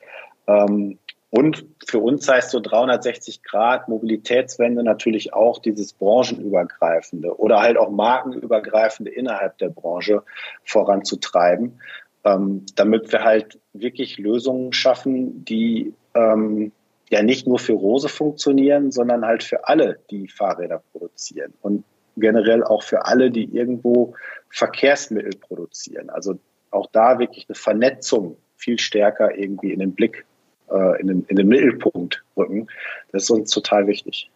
Ähm, 0.48 0.98
und 1.30 1.66
für 1.86 2.00
uns 2.00 2.28
heißt 2.28 2.52
so 2.52 2.60
360 2.60 3.44
Grad 3.44 3.90
Mobilitätswende 3.90 4.82
natürlich 4.84 5.34
auch 5.34 5.60
dieses 5.60 5.94
branchenübergreifende 5.94 7.38
oder 7.38 7.62
halt 7.62 7.78
auch 7.78 7.90
markenübergreifende 7.90 9.12
innerhalb 9.12 9.58
der 9.58 9.70
Branche 9.70 10.24
voranzutreiben. 10.64 11.80
ähm, 12.24 12.66
damit 12.76 13.12
wir 13.12 13.24
halt 13.24 13.60
wirklich 13.74 14.18
Lösungen 14.18 14.74
schaffen, 14.74 15.46
die 15.46 15.94
ähm, 16.14 16.72
ja 17.10 17.24
nicht 17.24 17.48
nur 17.48 17.60
für 17.60 17.74
Rose 17.74 18.10
funktionieren, 18.10 18.92
sondern 18.92 19.26
halt 19.26 19.44
für 19.44 19.68
alle, 19.68 20.00
die 20.10 20.28
Fahrräder 20.28 20.82
produzieren 20.92 21.54
und 21.62 21.84
generell 22.20 22.64
auch 22.64 22.84
für 22.84 23.06
alle, 23.06 23.32
die 23.32 23.46
irgendwo 23.46 24.14
Verkehrsmittel 24.50 25.32
produzieren. 25.40 26.10
Also 26.10 26.40
auch 26.72 26.88
da 26.92 27.20
wirklich 27.20 27.46
eine 27.48 27.56
Vernetzung 27.56 28.38
viel 28.56 28.80
stärker 28.80 29.38
irgendwie 29.38 29.72
in 29.72 29.80
den 29.80 29.94
Blick, 29.94 30.26
äh, 30.72 31.00
in, 31.00 31.08
den, 31.08 31.26
in 31.28 31.36
den 31.36 31.48
Mittelpunkt 31.48 32.24
rücken. 32.36 32.68
Das 33.12 33.24
ist 33.24 33.30
uns 33.30 33.52
total 33.52 33.88
wichtig. 33.88 34.30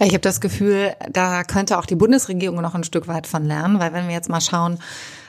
Ich 0.00 0.08
habe 0.08 0.20
das 0.20 0.40
Gefühl, 0.40 0.92
da 1.12 1.44
könnte 1.44 1.78
auch 1.78 1.86
die 1.86 1.94
Bundesregierung 1.94 2.60
noch 2.60 2.74
ein 2.74 2.82
Stück 2.82 3.06
weit 3.06 3.28
von 3.28 3.44
lernen, 3.44 3.78
weil 3.78 3.92
wenn 3.92 4.08
wir 4.08 4.14
jetzt 4.14 4.28
mal 4.28 4.40
schauen, 4.40 4.80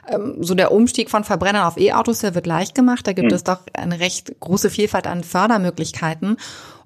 ähm, 0.07 0.37
so 0.39 0.55
der 0.55 0.71
Umstieg 0.71 1.11
von 1.11 1.23
Verbrennern 1.23 1.65
auf 1.65 1.77
E-Autos, 1.77 2.19
der 2.19 2.33
wird 2.33 2.47
leicht 2.47 2.73
gemacht. 2.73 3.05
Da 3.05 3.13
gibt 3.13 3.29
mhm. 3.29 3.35
es 3.35 3.43
doch 3.43 3.59
eine 3.73 3.99
recht 3.99 4.39
große 4.39 4.71
Vielfalt 4.71 5.05
an 5.05 5.23
Fördermöglichkeiten. 5.23 6.37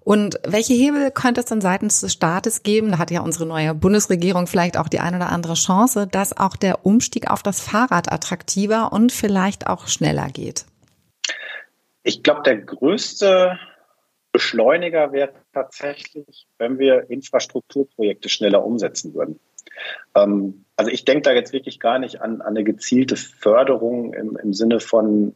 Und 0.10 0.40
welche 0.44 0.74
Hebel 0.74 1.12
könnte 1.12 1.42
es 1.42 1.46
denn 1.46 1.62
seitens 1.62 2.02
des 2.02 2.14
Staates 2.14 2.64
geben? 2.64 2.90
Da 2.90 2.98
hat 2.98 3.12
ja 3.12 3.22
unsere 3.22 3.46
neue 3.46 3.76
Bundesregierung 3.76 4.48
vielleicht 4.48 4.76
auch 4.76 4.88
die 4.88 5.00
eine 5.00 5.18
oder 5.18 5.30
andere 5.30 5.54
Chance, 5.54 6.08
dass 6.08 6.36
auch 6.36 6.56
der 6.56 6.84
Umstieg 6.84 7.30
auf 7.30 7.44
das 7.44 7.62
Fahrrad 7.62 8.12
attraktiver 8.12 8.92
und 8.92 9.12
vielleicht 9.12 9.68
auch 9.68 9.88
schneller 9.88 10.30
geht. 10.30 10.66
Ich 12.02 12.24
glaube, 12.24 12.42
der 12.42 12.58
größte 12.58 13.60
Beschleuniger 14.32 15.12
wäre 15.12 15.32
tatsächlich, 15.54 16.48
wenn 16.58 16.80
wir 16.80 17.08
Infrastrukturprojekte 17.12 18.30
schneller 18.30 18.66
umsetzen 18.66 19.14
würden. 19.14 19.40
Ähm, 20.16 20.66
also 20.76 20.90
ich 20.90 21.06
denke 21.06 21.22
da 21.22 21.34
jetzt 21.34 21.54
wirklich 21.54 21.80
gar 21.80 22.00
nicht 22.00 22.20
an, 22.20 22.42
an 22.42 22.58
eine 22.58 22.64
gezielte 22.64 23.16
Förderung 23.16 24.16
im, 24.16 24.36
im 24.38 24.54
Sinne 24.56 24.80
von 24.80 25.36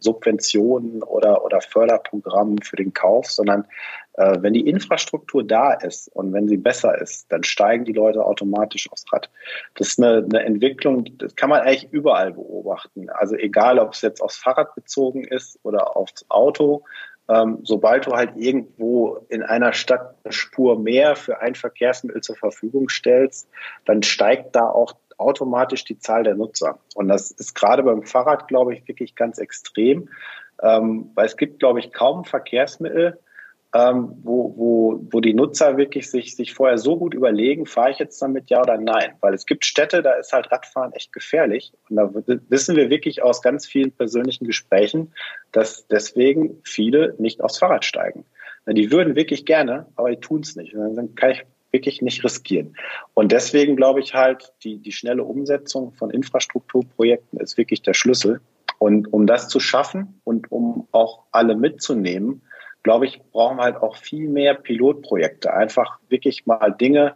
Subventionen 0.00 1.02
oder, 1.02 1.44
oder 1.44 1.60
Förderprogrammen 1.60 2.60
für 2.62 2.76
den 2.76 2.92
Kauf, 2.92 3.30
sondern 3.30 3.66
äh, 4.14 4.38
wenn 4.40 4.54
die 4.54 4.68
Infrastruktur 4.68 5.44
da 5.44 5.72
ist 5.72 6.08
und 6.08 6.32
wenn 6.32 6.48
sie 6.48 6.56
besser 6.56 7.00
ist, 7.00 7.30
dann 7.30 7.44
steigen 7.44 7.84
die 7.84 7.92
Leute 7.92 8.24
automatisch 8.24 8.90
aufs 8.90 9.04
Rad. 9.12 9.30
Das 9.76 9.88
ist 9.88 10.02
eine, 10.02 10.24
eine 10.24 10.44
Entwicklung, 10.44 11.04
das 11.18 11.36
kann 11.36 11.50
man 11.50 11.60
eigentlich 11.60 11.92
überall 11.92 12.32
beobachten. 12.32 13.08
Also 13.10 13.36
egal, 13.36 13.78
ob 13.78 13.92
es 13.92 14.02
jetzt 14.02 14.20
aufs 14.20 14.36
Fahrrad 14.36 14.74
bezogen 14.74 15.24
ist 15.24 15.58
oder 15.62 15.96
aufs 15.96 16.24
Auto, 16.28 16.82
ähm, 17.30 17.60
sobald 17.62 18.06
du 18.06 18.12
halt 18.12 18.32
irgendwo 18.36 19.24
in 19.28 19.42
einer 19.42 19.72
Stadt 19.72 20.16
eine 20.24 20.32
Spur 20.32 20.78
mehr 20.78 21.14
für 21.14 21.40
ein 21.40 21.54
Verkehrsmittel 21.54 22.22
zur 22.22 22.36
Verfügung 22.36 22.88
stellst, 22.88 23.48
dann 23.84 24.02
steigt 24.02 24.56
da 24.56 24.68
auch 24.68 24.94
automatisch 25.20 25.84
die 25.84 25.98
Zahl 25.98 26.24
der 26.24 26.34
Nutzer. 26.34 26.78
Und 26.94 27.08
das 27.08 27.30
ist 27.30 27.54
gerade 27.54 27.82
beim 27.82 28.02
Fahrrad, 28.02 28.48
glaube 28.48 28.74
ich, 28.74 28.86
wirklich 28.88 29.14
ganz 29.14 29.38
extrem, 29.38 30.08
ähm, 30.62 31.10
weil 31.14 31.26
es 31.26 31.36
gibt, 31.36 31.58
glaube 31.58 31.80
ich, 31.80 31.92
kaum 31.92 32.24
Verkehrsmittel, 32.24 33.18
ähm, 33.72 34.16
wo, 34.22 34.54
wo, 34.56 35.06
wo 35.12 35.20
die 35.20 35.34
Nutzer 35.34 35.76
wirklich 35.76 36.10
sich, 36.10 36.34
sich 36.34 36.54
vorher 36.54 36.78
so 36.78 36.98
gut 36.98 37.14
überlegen, 37.14 37.66
fahre 37.66 37.92
ich 37.92 37.98
jetzt 37.98 38.20
damit 38.20 38.50
ja 38.50 38.60
oder 38.60 38.78
nein? 38.78 39.12
Weil 39.20 39.32
es 39.32 39.46
gibt 39.46 39.64
Städte, 39.64 40.02
da 40.02 40.12
ist 40.14 40.32
halt 40.32 40.50
Radfahren 40.50 40.92
echt 40.92 41.12
gefährlich. 41.12 41.72
Und 41.88 41.96
da 41.96 42.10
wissen 42.48 42.74
wir 42.74 42.90
wirklich 42.90 43.22
aus 43.22 43.42
ganz 43.42 43.66
vielen 43.66 43.92
persönlichen 43.92 44.44
Gesprächen, 44.44 45.12
dass 45.52 45.86
deswegen 45.86 46.60
viele 46.64 47.14
nicht 47.18 47.42
aufs 47.42 47.58
Fahrrad 47.58 47.84
steigen. 47.84 48.24
Die 48.66 48.90
würden 48.90 49.14
wirklich 49.14 49.46
gerne, 49.46 49.86
aber 49.94 50.10
die 50.10 50.20
tun 50.20 50.40
es 50.40 50.56
nicht. 50.56 50.74
Und 50.74 50.96
dann 50.96 51.14
kann 51.14 51.30
ich 51.30 51.44
wirklich 51.72 52.02
nicht 52.02 52.24
riskieren. 52.24 52.76
Und 53.14 53.32
deswegen 53.32 53.76
glaube 53.76 54.00
ich 54.00 54.14
halt, 54.14 54.52
die, 54.64 54.78
die 54.78 54.92
schnelle 54.92 55.24
Umsetzung 55.24 55.92
von 55.92 56.10
Infrastrukturprojekten 56.10 57.40
ist 57.40 57.56
wirklich 57.56 57.82
der 57.82 57.94
Schlüssel. 57.94 58.40
Und 58.78 59.12
um 59.12 59.26
das 59.26 59.48
zu 59.48 59.60
schaffen 59.60 60.20
und 60.24 60.50
um 60.50 60.88
auch 60.92 61.24
alle 61.32 61.54
mitzunehmen, 61.54 62.42
glaube 62.82 63.06
ich, 63.06 63.20
brauchen 63.32 63.58
wir 63.58 63.64
halt 63.64 63.76
auch 63.76 63.96
viel 63.96 64.28
mehr 64.28 64.54
Pilotprojekte. 64.54 65.52
Einfach 65.52 65.98
wirklich 66.08 66.46
mal 66.46 66.70
Dinge 66.70 67.14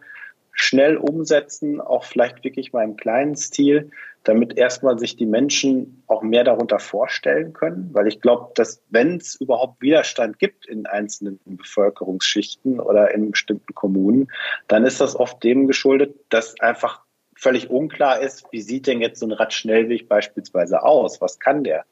schnell 0.54 0.96
umsetzen, 0.96 1.80
auch 1.80 2.04
vielleicht 2.04 2.44
wirklich 2.44 2.72
mal 2.72 2.84
im 2.84 2.96
kleinen 2.96 3.36
Stil, 3.36 3.90
damit 4.22 4.56
erstmal 4.56 4.98
sich 4.98 5.16
die 5.16 5.26
Menschen 5.26 6.02
auch 6.06 6.22
mehr 6.22 6.44
darunter 6.44 6.78
vorstellen 6.78 7.52
können. 7.52 7.90
Weil 7.92 8.06
ich 8.06 8.20
glaube, 8.20 8.52
dass 8.54 8.82
wenn 8.88 9.16
es 9.16 9.34
überhaupt 9.34 9.82
Widerstand 9.82 10.38
gibt 10.38 10.66
in 10.66 10.86
einzelnen 10.86 11.40
Bevölkerungsschichten 11.44 12.80
oder 12.80 13.12
in 13.12 13.32
bestimmten 13.32 13.74
Kommunen, 13.74 14.28
dann 14.68 14.86
ist 14.86 15.00
das 15.00 15.16
oft 15.16 15.42
dem 15.44 15.66
geschuldet, 15.66 16.14
dass 16.30 16.58
einfach 16.60 17.02
völlig 17.36 17.68
unklar 17.68 18.20
ist, 18.20 18.46
wie 18.52 18.62
sieht 18.62 18.86
denn 18.86 19.00
jetzt 19.00 19.20
so 19.20 19.26
ein 19.26 19.32
Radschnellweg 19.32 20.08
beispielsweise 20.08 20.82
aus? 20.82 21.20
Was 21.20 21.40
kann 21.40 21.64
der? 21.64 21.84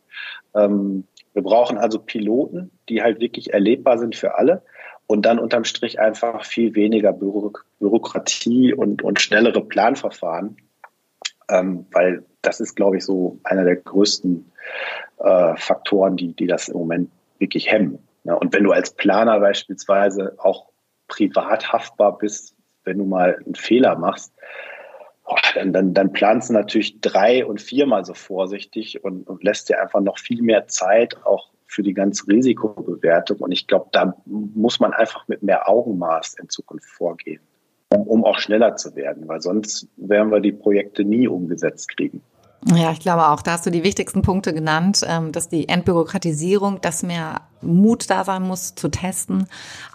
Ähm, 0.55 1.05
wir 1.35 1.43
brauchen 1.43 1.79
also 1.79 1.99
Piloten, 1.99 2.71
die 2.89 3.03
halt 3.03 3.21
wirklich 3.21 3.53
erlebbar 3.53 3.99
sind 3.99 4.15
für 4.15 4.37
alle 4.37 4.63
und 5.13 5.27
dann 5.27 5.39
unterm 5.39 5.65
Strich 5.65 6.01
einfach 6.01 6.47
viel 6.47 6.75
weniger 6.75 7.13
Büro 7.13 7.53
Bürokratie 7.79 8.73
und, 8.73 9.03
und 9.03 9.21
schnellere 9.21 9.63
Planverfahren, 9.63 10.57
ähm, 11.51 11.85
weil 11.93 12.25
das 12.41 12.61
ist, 12.61 12.77
glaube 12.77 12.97
ich, 12.97 13.05
so 13.05 13.39
einer 13.45 13.65
der 13.65 13.77
größten 13.77 14.51
äh, 15.19 15.55
Faktoren, 15.57 16.17
die, 16.17 16.35
die 16.35 16.47
das 16.47 16.71
im 16.71 16.79
Moment 16.79 17.11
wirklich 17.39 17.71
hemmen. 17.71 17.99
Ja, 18.25 18.35
und 18.35 18.55
wenn 18.55 18.65
du 18.65 18.73
als 18.73 18.95
Planer 18.95 19.39
beispielsweise 19.39 20.35
auch 20.39 20.71
privat 21.09 21.71
haftbar 21.71 22.17
bist, 22.17 22.55
wenn 22.85 22.97
du 22.97 23.05
mal 23.05 23.37
einen 23.45 23.55
Fehler 23.55 23.99
machst, 23.99 24.33
dann, 25.55 25.75
dann, 25.75 25.93
dann 25.93 26.15
planst 26.15 26.49
du 26.49 26.55
natürlich 26.55 27.03
drei- 27.03 27.45
und 27.45 27.61
viermal 27.61 28.07
so 28.07 28.15
vorsichtig 28.15 29.05
und, 29.05 29.29
und 29.29 29.45
lässt 29.45 29.69
dir 29.69 29.79
einfach 29.79 30.01
noch 30.01 30.19
viel 30.19 30.41
mehr 30.41 30.69
Zeit 30.69 31.19
auch 31.27 31.51
für 31.73 31.83
die 31.83 31.95
ganze 31.95 32.27
Risikobewertung. 32.29 33.39
Und 33.39 33.53
ich 33.53 33.67
glaube, 33.67 33.89
da 33.93 34.15
muss 34.27 34.79
man 34.79 34.93
einfach 34.93 35.27
mit 35.29 35.43
mehr 35.43 35.69
Augenmaß 35.69 36.35
in 36.41 36.49
Zukunft 36.49 36.89
vorgehen, 36.91 37.41
um, 37.95 38.03
um 38.03 38.25
auch 38.25 38.39
schneller 38.39 38.77
zu 38.77 38.95
werden, 38.95 39.27
weil 39.27 39.41
sonst 39.41 39.89
werden 39.97 40.31
wir 40.31 40.41
die 40.41 40.53
Projekte 40.53 41.05
nie 41.05 41.27
umgesetzt 41.27 41.89
kriegen. 41.97 42.21
Ja, 42.67 42.93
ich 42.93 43.01
glaube 43.01 43.27
auch, 43.27 43.43
da 43.43 43.53
hast 43.53 43.67
du 43.67 43.71
die 43.71 43.83
wichtigsten 43.83 44.23
Punkte 44.23 44.55
genannt, 44.55 45.01
ähm, 45.05 45.33
dass 45.33 45.49
die 45.49 45.69
Entbürokratisierung, 45.69 46.81
dass 46.81 47.03
mehr 47.03 47.41
Mut 47.61 48.09
da 48.09 48.23
sein 48.23 48.43
muss 48.43 48.77
zu 48.77 48.89
testen, 48.89 49.47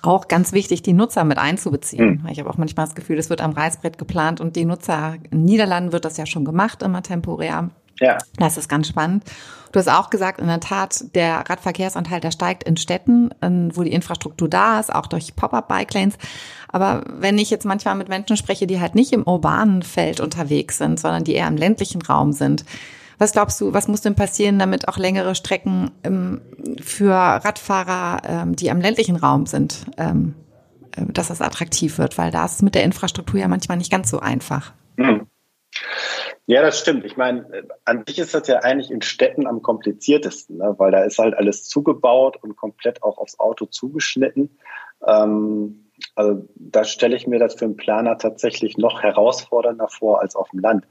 auch 0.02 0.28
ganz 0.28 0.52
wichtig, 0.52 0.82
die 0.82 0.92
Nutzer 0.92 1.24
mit 1.24 1.38
einzubeziehen. 1.38 2.22
Mhm. 2.24 2.30
Ich 2.30 2.40
habe 2.40 2.50
auch 2.50 2.58
manchmal 2.58 2.86
das 2.86 2.96
Gefühl, 2.96 3.16
das 3.16 3.30
wird 3.30 3.42
am 3.42 3.52
Reißbrett 3.52 3.98
geplant 3.98 4.42
und 4.42 4.58
die 4.58 4.66
Nutzer 4.66 5.16
in 5.32 5.46
Niederlanden 5.46 5.94
wird 5.94 6.04
das 6.04 6.18
ja 6.18 6.26
schon 6.26 6.44
gemacht, 6.44 6.84
immer 6.84 7.02
temporär. 7.02 7.70
Ja. 8.00 8.18
Das 8.38 8.58
ist 8.58 8.70
ganz 8.70 8.88
spannend. 8.88 9.24
Du 9.72 9.80
hast 9.80 9.90
auch 9.90 10.10
gesagt, 10.10 10.40
in 10.40 10.48
der 10.48 10.60
Tat, 10.60 11.04
der 11.14 11.50
Radverkehrsanteil, 11.50 12.22
der 12.22 12.32
steigt 12.32 12.64
in 12.64 12.78
Städten, 12.78 13.32
wo 13.74 13.84
die 13.84 13.92
Infrastruktur 13.92 14.50
da 14.50 14.80
ist, 14.80 14.94
auch 14.94 15.08
durch 15.08 15.36
Pop-up-Bike-Lanes. 15.36 16.18
Aber 16.70 17.04
wenn 17.08 17.38
ich 17.38 17.50
jetzt 17.50 17.66
manchmal 17.66 17.96
mit 17.96 18.10
Menschen 18.10 18.38
spreche, 18.38 18.66
die 18.66 18.80
halt 18.80 18.96
nicht 18.96 19.14
im 19.14 19.24
urbanen 19.24 19.84
Feld 19.84 20.20
unterwegs 20.20 20.78
sind, 20.78 21.00
sondern 21.00 21.24
die 21.24 21.34
eher 21.34 21.48
im 21.48 21.58
ländlichen 21.58 22.02
Raum 22.02 22.32
sind, 22.32 22.64
was 23.20 23.32
glaubst 23.32 23.60
du, 23.60 23.74
was 23.74 23.88
muss 23.88 24.02
denn 24.02 24.16
passieren, 24.16 24.60
damit 24.60 24.88
auch 24.88 24.98
längere 24.98 25.34
Strecken 25.34 25.92
ähm, 26.04 26.42
für 26.80 27.14
Radfahrer, 27.14 28.22
ähm, 28.26 28.56
die 28.56 28.70
am 28.70 28.80
ländlichen 28.80 29.16
Raum 29.16 29.48
sind, 29.48 29.86
ähm, 29.98 30.36
äh, 30.96 31.02
dass 31.12 31.30
das 31.30 31.42
attraktiv 31.42 31.98
wird? 31.98 32.18
Weil 32.18 32.32
da 32.32 32.46
ist 32.46 32.56
es 32.56 32.62
mit 32.62 32.76
der 32.76 32.84
Infrastruktur 32.84 33.40
ja 33.40 33.48
manchmal 33.48 33.78
nicht 33.78 33.92
ganz 33.92 34.12
so 34.12 34.20
einfach. 34.20 34.74
Hm. 34.98 35.26
Ja, 36.50 36.62
das 36.62 36.80
stimmt. 36.80 37.04
Ich 37.04 37.18
meine, 37.18 37.68
an 37.84 38.06
sich 38.08 38.20
ist 38.20 38.34
das 38.34 38.48
ja 38.48 38.60
eigentlich 38.60 38.90
in 38.90 39.02
Städten 39.02 39.48
am 39.48 39.62
kompliziertesten, 39.62 40.58
ne? 40.58 40.76
weil 40.78 40.92
da 40.92 41.04
ist 41.04 41.20
halt 41.20 41.36
alles 41.36 41.66
zugebaut 41.66 42.38
und 42.42 42.56
komplett 42.56 43.04
auch 43.04 43.18
aufs 43.18 43.38
Auto 43.38 43.66
zugeschnitten. 43.66 44.58
Ähm, 45.06 45.92
also 46.16 46.48
da 46.56 46.86
stelle 46.86 47.18
ich 47.18 47.28
mir 47.28 47.38
das 47.38 47.56
für 47.56 47.66
einen 47.66 47.76
Planer 47.76 48.18
tatsächlich 48.18 48.78
noch 48.78 49.04
herausfordernder 49.04 49.90
vor 49.90 50.22
als 50.22 50.38
auf 50.38 50.50
dem 50.52 50.60
Land. 50.60 50.88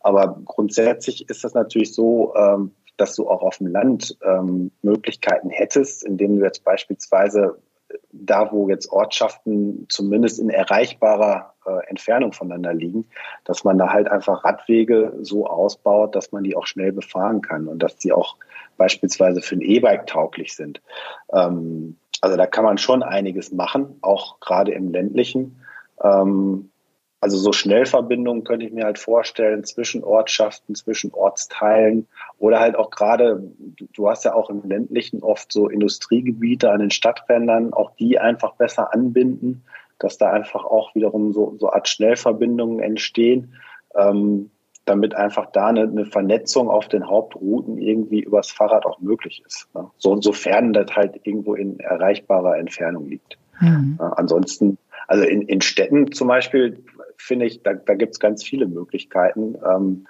Aber 0.00 0.40
grundsätzlich 0.44 1.28
ist 1.30 1.42
das 1.42 1.54
natürlich 1.54 1.94
so, 1.94 2.34
ähm, 2.36 2.72
dass 2.98 3.14
du 3.14 3.30
auch 3.30 3.40
auf 3.40 3.56
dem 3.58 3.68
Land 3.68 4.18
ähm, 4.22 4.72
Möglichkeiten 4.82 5.48
hättest, 5.48 6.04
indem 6.04 6.38
du 6.38 6.44
jetzt 6.44 6.64
beispielsweise 6.64 7.56
da, 8.10 8.50
wo 8.52 8.68
jetzt 8.68 8.90
Ortschaften 8.90 9.86
zumindest 9.88 10.38
in 10.38 10.48
erreichbarer 10.48 11.54
äh, 11.66 11.86
Entfernung 11.88 12.32
voneinander 12.32 12.72
liegen, 12.74 13.06
dass 13.44 13.64
man 13.64 13.78
da 13.78 13.92
halt 13.92 14.08
einfach 14.08 14.44
Radwege 14.44 15.14
so 15.20 15.46
ausbaut, 15.46 16.14
dass 16.14 16.32
man 16.32 16.44
die 16.44 16.56
auch 16.56 16.66
schnell 16.66 16.92
befahren 16.92 17.42
kann 17.42 17.68
und 17.68 17.82
dass 17.82 17.96
die 17.96 18.12
auch 18.12 18.36
beispielsweise 18.76 19.42
für 19.42 19.56
ein 19.56 19.60
E-Bike 19.60 20.06
tauglich 20.06 20.54
sind. 20.54 20.80
Ähm, 21.32 21.98
also 22.20 22.36
da 22.36 22.46
kann 22.46 22.64
man 22.64 22.78
schon 22.78 23.02
einiges 23.02 23.52
machen, 23.52 23.98
auch 24.00 24.40
gerade 24.40 24.72
im 24.72 24.90
ländlichen. 24.90 25.60
Ähm, 26.02 26.70
also 27.20 27.36
so 27.36 27.52
Schnellverbindungen 27.52 28.44
könnte 28.44 28.66
ich 28.66 28.72
mir 28.72 28.84
halt 28.84 28.98
vorstellen 28.98 29.64
zwischen 29.64 30.04
Ortschaften, 30.04 30.74
zwischen 30.74 31.12
Ortsteilen 31.12 32.06
oder 32.38 32.60
halt 32.60 32.76
auch 32.76 32.90
gerade, 32.90 33.42
du 33.92 34.08
hast 34.08 34.24
ja 34.24 34.34
auch 34.34 34.50
im 34.50 34.62
ländlichen 34.62 35.22
oft 35.22 35.52
so 35.52 35.68
Industriegebiete 35.68 36.70
an 36.70 36.80
den 36.80 36.90
Stadträndern, 36.90 37.72
auch 37.72 37.90
die 37.96 38.20
einfach 38.20 38.54
besser 38.54 38.94
anbinden, 38.94 39.64
dass 39.98 40.16
da 40.16 40.30
einfach 40.30 40.64
auch 40.64 40.94
wiederum 40.94 41.32
so, 41.32 41.56
so 41.58 41.70
Art 41.70 41.88
Schnellverbindungen 41.88 42.80
entstehen. 42.80 43.54
Ähm, 43.96 44.50
damit 44.84 45.14
einfach 45.14 45.50
da 45.52 45.66
eine, 45.66 45.82
eine, 45.82 46.06
Vernetzung 46.06 46.70
auf 46.70 46.88
den 46.88 47.08
Hauptrouten 47.08 47.76
irgendwie 47.76 48.20
übers 48.20 48.50
Fahrrad 48.50 48.86
auch 48.86 49.00
möglich 49.00 49.42
ist. 49.46 49.68
Ne? 49.74 49.90
So, 49.98 50.18
sofern 50.20 50.72
das 50.72 50.96
halt 50.96 51.20
irgendwo 51.24 51.54
in 51.54 51.78
erreichbarer 51.78 52.56
Entfernung 52.56 53.06
liegt. 53.06 53.36
Mhm. 53.60 53.96
ansonsten, 53.98 54.78
also 55.08 55.24
in, 55.24 55.42
in 55.42 55.60
Städten 55.60 56.12
zum 56.12 56.28
Beispiel, 56.28 56.82
finde 57.18 57.46
ich, 57.46 57.62
da, 57.62 57.74
da 57.74 57.94
gibt 57.94 58.12
es 58.12 58.20
ganz 58.20 58.42
viele 58.42 58.66
Möglichkeiten. 58.66 59.56
Ähm, 59.64 60.06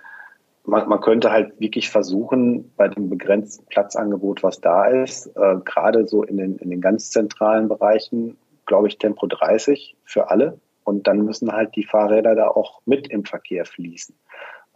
man, 0.64 0.88
man 0.88 1.00
könnte 1.00 1.32
halt 1.32 1.58
wirklich 1.58 1.88
versuchen, 1.88 2.70
bei 2.76 2.88
dem 2.88 3.08
begrenzten 3.08 3.66
Platzangebot, 3.66 4.42
was 4.42 4.60
da 4.60 4.86
ist, 4.86 5.26
äh, 5.34 5.56
gerade 5.64 6.06
so 6.06 6.22
in 6.22 6.36
den, 6.36 6.56
in 6.56 6.70
den 6.70 6.80
ganz 6.80 7.10
zentralen 7.10 7.68
Bereichen, 7.68 8.36
glaube 8.66 8.88
ich, 8.88 8.98
Tempo 8.98 9.26
30 9.26 9.96
für 10.04 10.30
alle. 10.30 10.60
Und 10.84 11.06
dann 11.06 11.24
müssen 11.24 11.52
halt 11.52 11.74
die 11.74 11.84
Fahrräder 11.84 12.34
da 12.34 12.48
auch 12.48 12.80
mit 12.84 13.08
im 13.08 13.24
Verkehr 13.24 13.64
fließen. 13.64 14.14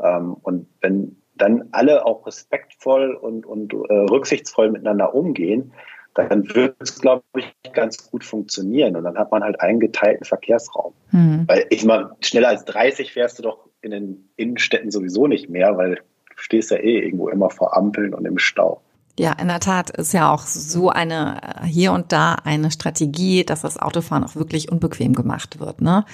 Ähm, 0.03 0.35
und 0.43 0.67
wenn 0.81 1.17
dann 1.35 1.69
alle 1.73 2.05
auch 2.07 2.27
respektvoll 2.27 3.15
und, 3.15 3.47
und 3.47 3.73
äh, 3.73 3.77
rücksichtsvoll 4.11 4.71
miteinander 4.71 5.15
umgehen, 5.15 5.73
dann 6.15 6.55
wird 6.55 6.77
es, 6.81 7.01
glaube 7.01 7.23
ich, 7.37 7.47
ganz 7.73 8.11
gut 8.11 8.25
funktionieren. 8.25 8.97
Und 8.97 9.05
dann 9.05 9.17
hat 9.17 9.31
man 9.31 9.43
halt 9.43 9.61
einen 9.61 9.81
geteilten 9.81 10.25
Verkehrsraum. 10.25 10.93
Mhm. 11.11 11.45
Weil 11.47 11.67
ich 11.71 11.85
meine, 11.85 12.11
schneller 12.21 12.49
als 12.49 12.65
30 12.65 13.13
fährst 13.13 13.39
du 13.39 13.43
doch 13.43 13.69
in 13.81 13.91
den 13.91 14.29
Innenstädten 14.37 14.91
sowieso 14.91 15.27
nicht 15.27 15.49
mehr, 15.49 15.77
weil 15.77 15.97
du 15.97 16.03
stehst 16.37 16.71
ja 16.71 16.79
eh 16.79 17.01
irgendwo 17.01 17.29
immer 17.29 17.51
vor 17.51 17.77
Ampeln 17.77 18.15
und 18.15 18.27
im 18.27 18.39
Stau. 18.39 18.83
Ja, 19.19 19.33
in 19.33 19.49
der 19.49 19.61
Tat 19.61 19.91
ist 19.91 20.15
ja 20.15 20.33
auch 20.33 20.43
so 20.47 20.89
eine 20.89 21.39
hier 21.65 21.93
und 21.93 22.13
da 22.13 22.35
eine 22.45 22.71
Strategie, 22.71 23.45
dass 23.45 23.61
das 23.61 23.79
Autofahren 23.79 24.25
auch 24.25 24.37
wirklich 24.37 24.73
unbequem 24.73 25.13
gemacht 25.13 25.61
wird. 25.61 25.83
Ne? 25.83 26.07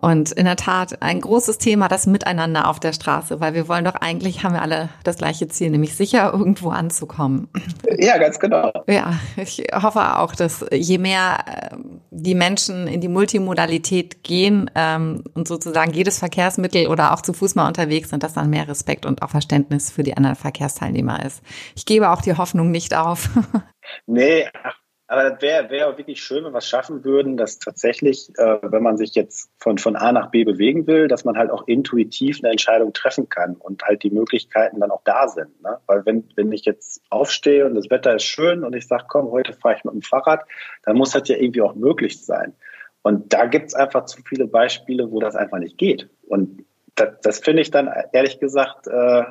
Und 0.00 0.32
in 0.32 0.44
der 0.44 0.56
Tat 0.56 1.02
ein 1.02 1.20
großes 1.20 1.58
Thema, 1.58 1.88
das 1.88 2.06
Miteinander 2.06 2.68
auf 2.68 2.78
der 2.80 2.92
Straße, 2.92 3.40
weil 3.40 3.54
wir 3.54 3.68
wollen 3.68 3.84
doch 3.84 3.94
eigentlich, 3.94 4.44
haben 4.44 4.54
wir 4.54 4.62
alle 4.62 4.90
das 5.04 5.16
gleiche 5.16 5.48
Ziel, 5.48 5.70
nämlich 5.70 5.94
sicher 5.94 6.32
irgendwo 6.32 6.70
anzukommen. 6.70 7.48
Ja, 7.98 8.18
ganz 8.18 8.38
genau. 8.38 8.72
Ja, 8.86 9.14
ich 9.36 9.64
hoffe 9.72 10.18
auch, 10.18 10.34
dass 10.34 10.64
je 10.72 10.98
mehr 10.98 11.38
äh, 11.46 11.76
die 12.10 12.34
Menschen 12.34 12.86
in 12.86 13.00
die 13.00 13.08
Multimodalität 13.08 14.22
gehen 14.22 14.70
ähm, 14.74 15.24
und 15.34 15.48
sozusagen 15.48 15.92
jedes 15.92 16.18
Verkehrsmittel 16.18 16.88
oder 16.88 17.14
auch 17.14 17.22
zu 17.22 17.32
Fuß 17.32 17.54
mal 17.54 17.66
unterwegs 17.66 18.10
sind, 18.10 18.22
dass 18.22 18.34
dann 18.34 18.50
mehr 18.50 18.68
Respekt 18.68 19.06
und 19.06 19.22
auch 19.22 19.30
Verständnis 19.30 19.90
für 19.90 20.02
die 20.02 20.16
anderen 20.16 20.36
Verkehrsteilnehmer 20.36 21.24
ist. 21.24 21.42
Ich 21.74 21.86
gebe 21.86 22.10
auch 22.10 22.20
die 22.20 22.36
Hoffnung 22.36 22.70
nicht 22.70 22.94
auf. 22.94 23.30
Nee, 24.06 24.48
ach, 24.64 24.74
aber 25.08 25.30
das 25.30 25.42
wäre 25.42 25.70
wär 25.70 25.98
wirklich 25.98 26.20
schön, 26.20 26.44
wenn 26.44 26.52
wir 26.52 26.58
es 26.58 26.68
schaffen 26.68 27.04
würden, 27.04 27.36
dass 27.36 27.60
tatsächlich, 27.60 28.28
äh, 28.38 28.58
wenn 28.62 28.82
man 28.82 28.96
sich 28.96 29.14
jetzt 29.14 29.50
von, 29.58 29.78
von 29.78 29.94
A 29.94 30.10
nach 30.10 30.30
B 30.30 30.42
bewegen 30.42 30.86
will, 30.88 31.06
dass 31.06 31.24
man 31.24 31.36
halt 31.38 31.50
auch 31.50 31.68
intuitiv 31.68 32.40
eine 32.42 32.50
Entscheidung 32.50 32.92
treffen 32.92 33.28
kann 33.28 33.54
und 33.54 33.84
halt 33.84 34.02
die 34.02 34.10
Möglichkeiten 34.10 34.80
dann 34.80 34.90
auch 34.90 35.02
da 35.04 35.28
sind. 35.28 35.62
Ne? 35.62 35.78
Weil 35.86 36.04
wenn, 36.06 36.28
wenn 36.34 36.50
ich 36.50 36.64
jetzt 36.64 37.02
aufstehe 37.10 37.66
und 37.66 37.76
das 37.76 37.88
Wetter 37.88 38.16
ist 38.16 38.24
schön 38.24 38.64
und 38.64 38.74
ich 38.74 38.88
sage, 38.88 39.04
komm, 39.08 39.30
heute 39.30 39.52
fahre 39.52 39.76
ich 39.76 39.84
mit 39.84 39.94
dem 39.94 40.02
Fahrrad, 40.02 40.44
dann 40.82 40.96
muss 40.96 41.12
das 41.12 41.28
ja 41.28 41.36
irgendwie 41.36 41.62
auch 41.62 41.76
möglich 41.76 42.24
sein. 42.24 42.54
Und 43.02 43.32
da 43.32 43.46
gibt 43.46 43.66
es 43.66 43.74
einfach 43.74 44.06
zu 44.06 44.20
viele 44.22 44.48
Beispiele, 44.48 45.12
wo 45.12 45.20
das 45.20 45.36
einfach 45.36 45.58
nicht 45.58 45.78
geht. 45.78 46.08
Und 46.26 46.64
das, 46.96 47.20
das 47.22 47.38
finde 47.38 47.62
ich 47.62 47.70
dann 47.70 47.88
ehrlich 48.12 48.40
gesagt 48.40 48.88
äh, 48.88 49.22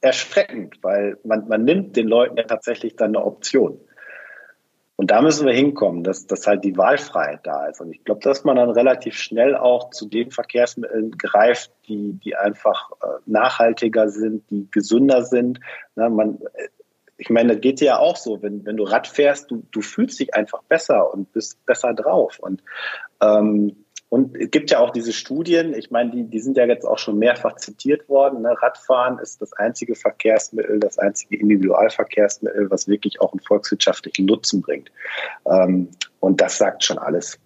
erschreckend, 0.00 0.78
weil 0.82 1.18
man, 1.22 1.46
man 1.46 1.64
nimmt 1.64 1.96
den 1.96 2.08
Leuten 2.08 2.36
ja 2.36 2.42
tatsächlich 2.42 2.96
dann 2.96 3.14
eine 3.14 3.24
Option. 3.24 3.80
Und 5.00 5.12
da 5.12 5.22
müssen 5.22 5.46
wir 5.46 5.54
hinkommen, 5.54 6.02
dass, 6.02 6.26
dass 6.26 6.48
halt 6.48 6.64
die 6.64 6.76
Wahlfreiheit 6.76 7.46
da 7.46 7.66
ist. 7.66 7.80
Und 7.80 7.92
ich 7.92 8.02
glaube, 8.02 8.20
dass 8.20 8.42
man 8.42 8.56
dann 8.56 8.70
relativ 8.70 9.14
schnell 9.14 9.54
auch 9.54 9.90
zu 9.90 10.08
den 10.08 10.32
Verkehrsmitteln 10.32 11.12
greift, 11.12 11.70
die, 11.86 12.14
die 12.14 12.34
einfach 12.34 12.90
äh, 13.00 13.06
nachhaltiger 13.24 14.08
sind, 14.08 14.50
die 14.50 14.66
gesünder 14.72 15.22
sind. 15.22 15.60
Na, 15.94 16.08
man, 16.08 16.40
äh, 16.54 16.68
ich 17.16 17.30
meine, 17.30 17.52
das 17.52 17.60
geht 17.60 17.80
dir 17.80 17.84
ja 17.84 17.98
auch 17.98 18.16
so, 18.16 18.42
wenn, 18.42 18.66
wenn 18.66 18.76
du 18.76 18.82
Rad 18.82 19.06
fährst, 19.06 19.52
du, 19.52 19.62
du 19.70 19.82
fühlst 19.82 20.18
dich 20.18 20.34
einfach 20.34 20.64
besser 20.64 21.14
und 21.14 21.32
bist 21.32 21.64
besser 21.64 21.94
drauf. 21.94 22.40
Und 22.40 22.64
ähm, 23.20 23.84
und 24.10 24.36
es 24.36 24.50
gibt 24.50 24.70
ja 24.70 24.78
auch 24.78 24.90
diese 24.90 25.12
Studien, 25.12 25.74
ich 25.74 25.90
meine, 25.90 26.10
die, 26.10 26.24
die 26.24 26.40
sind 26.40 26.56
ja 26.56 26.64
jetzt 26.64 26.86
auch 26.86 26.98
schon 26.98 27.18
mehrfach 27.18 27.56
zitiert 27.56 28.08
worden. 28.08 28.42
Ne? 28.42 28.54
Radfahren 28.60 29.18
ist 29.18 29.42
das 29.42 29.52
einzige 29.52 29.94
Verkehrsmittel, 29.94 30.80
das 30.80 30.98
einzige 30.98 31.36
Individualverkehrsmittel, 31.36 32.70
was 32.70 32.88
wirklich 32.88 33.20
auch 33.20 33.32
einen 33.32 33.40
volkswirtschaftlichen 33.40 34.24
Nutzen 34.24 34.62
bringt. 34.62 34.90
Ähm, 35.46 35.88
und 36.20 36.40
das 36.40 36.56
sagt 36.56 36.84
schon 36.84 36.98
alles. 36.98 37.38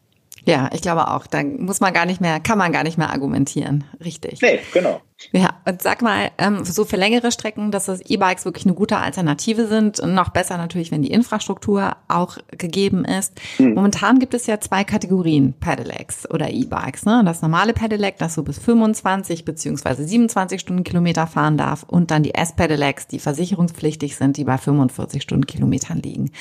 Ja, 0.44 0.70
ich 0.72 0.82
glaube 0.82 1.08
auch. 1.08 1.26
Da 1.26 1.42
muss 1.42 1.80
man 1.80 1.92
gar 1.92 2.06
nicht 2.06 2.20
mehr, 2.20 2.40
kann 2.40 2.58
man 2.58 2.72
gar 2.72 2.82
nicht 2.82 2.98
mehr 2.98 3.10
argumentieren. 3.10 3.84
Richtig. 4.04 4.40
Nee, 4.42 4.60
genau. 4.72 5.00
Ja, 5.30 5.50
und 5.66 5.80
sag 5.82 6.02
mal, 6.02 6.32
ähm, 6.38 6.64
so 6.64 6.84
für 6.84 6.96
längere 6.96 7.30
Strecken, 7.30 7.70
dass 7.70 7.84
das 7.84 8.00
E-Bikes 8.00 8.44
wirklich 8.44 8.66
eine 8.66 8.74
gute 8.74 8.96
Alternative 8.96 9.68
sind. 9.68 10.00
Und 10.00 10.14
noch 10.14 10.30
besser 10.30 10.56
natürlich, 10.56 10.90
wenn 10.90 11.02
die 11.02 11.12
Infrastruktur 11.12 11.96
auch 12.08 12.38
gegeben 12.50 13.04
ist. 13.04 13.40
Mhm. 13.58 13.74
Momentan 13.74 14.18
gibt 14.18 14.34
es 14.34 14.48
ja 14.48 14.58
zwei 14.58 14.82
Kategorien 14.82 15.54
Pedelecs 15.60 16.28
oder 16.28 16.50
E-Bikes. 16.50 17.04
Ne? 17.04 17.22
Das 17.24 17.40
normale 17.40 17.72
Pedelec, 17.72 18.18
das 18.18 18.34
so 18.34 18.42
bis 18.42 18.58
25 18.58 19.44
beziehungsweise 19.44 20.04
27 20.04 20.60
Stundenkilometer 20.60 21.28
fahren 21.28 21.56
darf. 21.56 21.84
Und 21.84 22.10
dann 22.10 22.24
die 22.24 22.34
S-Pedelecs, 22.34 23.06
die 23.06 23.20
versicherungspflichtig 23.20 24.16
sind, 24.16 24.36
die 24.36 24.44
bei 24.44 24.58
45 24.58 25.22
Stundenkilometern 25.22 25.98
liegen. 25.98 26.32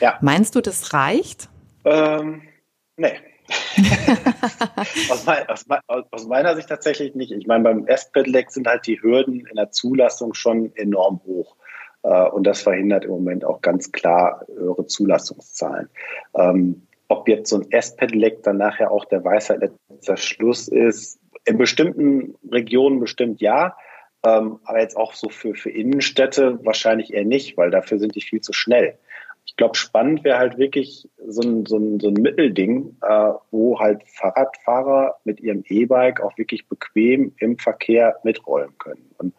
Ja. 0.00 0.16
Meinst 0.22 0.54
du, 0.54 0.62
das 0.62 0.94
reicht? 0.94 1.50
Ähm, 1.84 2.42
nee. 2.96 3.12
aus, 5.10 5.26
mein, 5.26 5.48
aus, 5.48 5.66
aus, 6.10 6.26
meiner 6.26 6.54
Sicht 6.56 6.68
tatsächlich 6.68 7.14
nicht. 7.14 7.32
Ich 7.32 7.46
meine, 7.46 7.64
beim 7.64 7.86
S-Pedelec 7.86 8.50
sind 8.50 8.66
halt 8.66 8.86
die 8.86 9.00
Hürden 9.00 9.46
in 9.46 9.56
der 9.56 9.70
Zulassung 9.70 10.34
schon 10.34 10.74
enorm 10.76 11.20
hoch. 11.24 11.56
Äh, 12.02 12.28
und 12.28 12.46
das 12.46 12.62
verhindert 12.62 13.04
im 13.04 13.10
Moment 13.10 13.44
auch 13.44 13.60
ganz 13.60 13.92
klar 13.92 14.44
höhere 14.48 14.86
Zulassungszahlen. 14.86 15.88
Ähm, 16.36 16.86
ob 17.08 17.28
jetzt 17.28 17.50
so 17.50 17.56
ein 17.56 17.70
S-Pedelec 17.70 18.42
dann 18.42 18.58
nachher 18.58 18.90
auch 18.90 19.04
der 19.04 19.24
Weisheit 19.24 19.60
letzter 19.60 20.16
Schluss 20.16 20.68
ist, 20.68 21.18
in 21.44 21.58
bestimmten 21.58 22.34
Regionen 22.50 23.00
bestimmt 23.00 23.40
ja. 23.40 23.76
Ähm, 24.22 24.60
aber 24.64 24.80
jetzt 24.80 24.96
auch 24.96 25.14
so 25.14 25.30
für, 25.30 25.54
für 25.54 25.70
Innenstädte 25.70 26.58
wahrscheinlich 26.62 27.12
eher 27.14 27.24
nicht, 27.24 27.56
weil 27.56 27.70
dafür 27.70 27.98
sind 27.98 28.14
die 28.14 28.20
viel 28.20 28.40
zu 28.40 28.52
schnell 28.52 28.98
ich 29.44 29.56
glaube, 29.56 29.76
spannend 29.76 30.24
wäre 30.24 30.38
halt 30.38 30.58
wirklich 30.58 31.08
so 31.26 31.42
ein, 31.42 31.66
so 31.66 31.76
ein, 31.76 32.00
so 32.00 32.08
ein 32.08 32.14
Mittelding, 32.14 32.96
äh, 33.02 33.32
wo 33.50 33.78
halt 33.78 34.02
Fahrradfahrer 34.06 35.16
mit 35.24 35.40
ihrem 35.40 35.64
E-Bike 35.68 36.20
auch 36.20 36.36
wirklich 36.38 36.68
bequem 36.68 37.34
im 37.38 37.58
Verkehr 37.58 38.20
mitrollen 38.22 38.76
können. 38.78 39.10
Und 39.18 39.34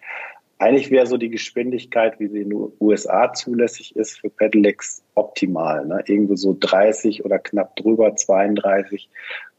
eigentlich 0.61 0.91
wäre 0.91 1.07
so 1.07 1.17
die 1.17 1.29
Geschwindigkeit, 1.29 2.19
wie 2.19 2.27
sie 2.27 2.41
in 2.41 2.49
den 2.51 2.71
USA 2.79 3.33
zulässig 3.33 3.95
ist, 3.95 4.19
für 4.19 4.29
Pedelecs 4.29 5.03
optimal. 5.15 5.87
Ne? 5.87 6.03
Irgendwo 6.05 6.35
so 6.35 6.55
30 6.59 7.25
oder 7.25 7.39
knapp 7.39 7.75
drüber 7.75 8.15
32. 8.15 9.09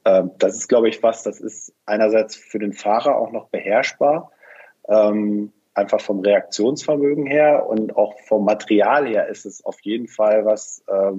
Ähm, 0.04 0.30
das 0.38 0.56
ist, 0.56 0.68
glaube 0.68 0.88
ich, 0.88 1.02
was, 1.02 1.24
das 1.24 1.40
ist 1.40 1.74
einerseits 1.86 2.36
für 2.36 2.60
den 2.60 2.72
Fahrer 2.72 3.16
auch 3.16 3.32
noch 3.32 3.48
beherrschbar. 3.48 4.30
Ähm, 4.88 5.52
einfach 5.74 6.00
vom 6.00 6.20
Reaktionsvermögen 6.20 7.26
her 7.26 7.66
und 7.66 7.96
auch 7.96 8.18
vom 8.20 8.44
Material 8.44 9.06
her 9.06 9.28
ist 9.28 9.46
es 9.46 9.64
auf 9.64 9.80
jeden 9.80 10.08
Fall 10.08 10.44
was, 10.44 10.82
äh, 10.86 11.12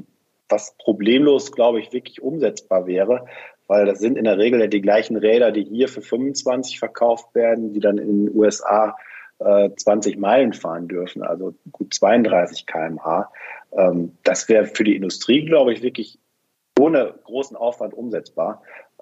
was 0.49 0.75
problemlos, 0.77 1.51
glaube 1.51 1.79
ich, 1.79 1.91
wirklich 1.91 2.21
umsetzbar 2.21 2.85
wäre, 2.85 3.25
weil 3.67 3.85
das 3.85 3.99
sind 3.99 4.17
in 4.17 4.25
der 4.25 4.37
Regel 4.37 4.59
ja 4.59 4.67
die 4.67 4.81
gleichen 4.81 5.17
Räder, 5.17 5.51
die 5.51 5.63
hier 5.63 5.87
für 5.87 6.01
25 6.01 6.79
verkauft 6.79 7.33
werden, 7.33 7.73
die 7.73 7.79
dann 7.79 7.97
in 7.97 8.25
den 8.25 8.35
USA 8.35 8.95
äh, 9.39 9.69
20 9.75 10.17
Meilen 10.17 10.53
fahren 10.53 10.87
dürfen, 10.87 11.23
also 11.23 11.55
gut 11.71 11.93
32 11.93 12.65
kmh. 12.65 13.31
Ähm, 13.71 14.17
das 14.23 14.47
wäre 14.49 14.65
für 14.65 14.83
die 14.83 14.95
Industrie, 14.95 15.45
glaube 15.45 15.73
ich, 15.73 15.81
wirklich 15.81 16.19
ohne 16.79 17.13
großen 17.23 17.57
Aufwand 17.57 17.93
umsetzbar. 17.93 18.61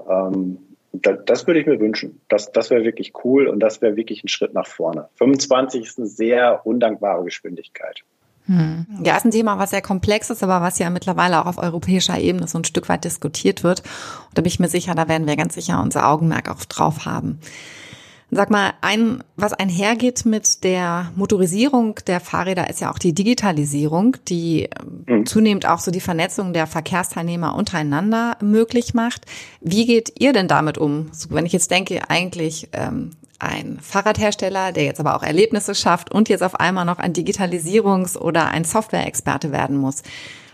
Ähm, 0.09 0.70
das, 0.93 1.19
das 1.25 1.47
würde 1.47 1.59
ich 1.59 1.65
mir 1.65 1.79
wünschen. 1.79 2.21
Das, 2.27 2.51
das 2.51 2.69
wäre 2.69 2.83
wirklich 2.83 3.13
cool 3.23 3.47
und 3.47 3.59
das 3.59 3.81
wäre 3.81 3.95
wirklich 3.95 4.23
ein 4.23 4.27
Schritt 4.27 4.53
nach 4.53 4.67
vorne. 4.67 5.07
25 5.15 5.83
ist 5.83 5.97
eine 5.97 6.07
sehr 6.07 6.65
undankbare 6.65 7.23
Geschwindigkeit. 7.23 8.01
Hm. 8.47 8.85
Ja, 9.03 9.15
ist 9.15 9.25
ein 9.25 9.31
Thema, 9.31 9.59
was 9.59 9.69
sehr 9.69 9.81
komplex 9.81 10.29
ist, 10.29 10.43
aber 10.43 10.61
was 10.61 10.79
ja 10.79 10.89
mittlerweile 10.89 11.41
auch 11.41 11.45
auf 11.45 11.57
europäischer 11.57 12.17
Ebene 12.19 12.47
so 12.47 12.57
ein 12.57 12.65
Stück 12.65 12.89
weit 12.89 13.05
diskutiert 13.05 13.63
wird. 13.63 13.81
Und 13.81 14.37
da 14.37 14.41
bin 14.41 14.49
ich 14.49 14.59
mir 14.59 14.67
sicher, 14.67 14.95
da 14.95 15.07
werden 15.07 15.27
wir 15.27 15.35
ganz 15.35 15.55
sicher 15.55 15.81
unser 15.81 16.09
Augenmerk 16.09 16.49
auch 16.49 16.65
drauf 16.65 17.05
haben. 17.05 17.39
Sag 18.33 18.49
mal, 18.49 18.71
ein, 18.79 19.25
was 19.35 19.51
einhergeht 19.51 20.25
mit 20.25 20.63
der 20.63 21.11
Motorisierung 21.17 21.95
der 22.07 22.21
Fahrräder 22.21 22.69
ist 22.69 22.79
ja 22.79 22.89
auch 22.89 22.97
die 22.97 23.13
Digitalisierung, 23.13 24.15
die 24.29 24.69
mhm. 25.05 25.25
zunehmend 25.25 25.65
auch 25.65 25.79
so 25.79 25.91
die 25.91 25.99
Vernetzung 25.99 26.53
der 26.53 26.65
Verkehrsteilnehmer 26.65 27.53
untereinander 27.53 28.37
möglich 28.41 28.93
macht. 28.93 29.25
Wie 29.59 29.85
geht 29.85 30.13
ihr 30.17 30.31
denn 30.31 30.47
damit 30.47 30.77
um? 30.77 31.09
So, 31.11 31.31
wenn 31.31 31.45
ich 31.45 31.51
jetzt 31.51 31.71
denke, 31.71 32.09
eigentlich 32.09 32.69
ähm, 32.71 33.11
ein 33.37 33.79
Fahrradhersteller, 33.81 34.71
der 34.71 34.85
jetzt 34.85 35.01
aber 35.01 35.17
auch 35.17 35.23
Erlebnisse 35.23 35.75
schafft 35.75 36.09
und 36.09 36.29
jetzt 36.29 36.43
auf 36.43 36.57
einmal 36.57 36.85
noch 36.85 36.99
ein 36.99 37.11
Digitalisierungs- 37.11 38.17
oder 38.17 38.47
ein 38.47 38.63
Softwareexperte 38.63 39.51
werden 39.51 39.75
muss. 39.75 40.03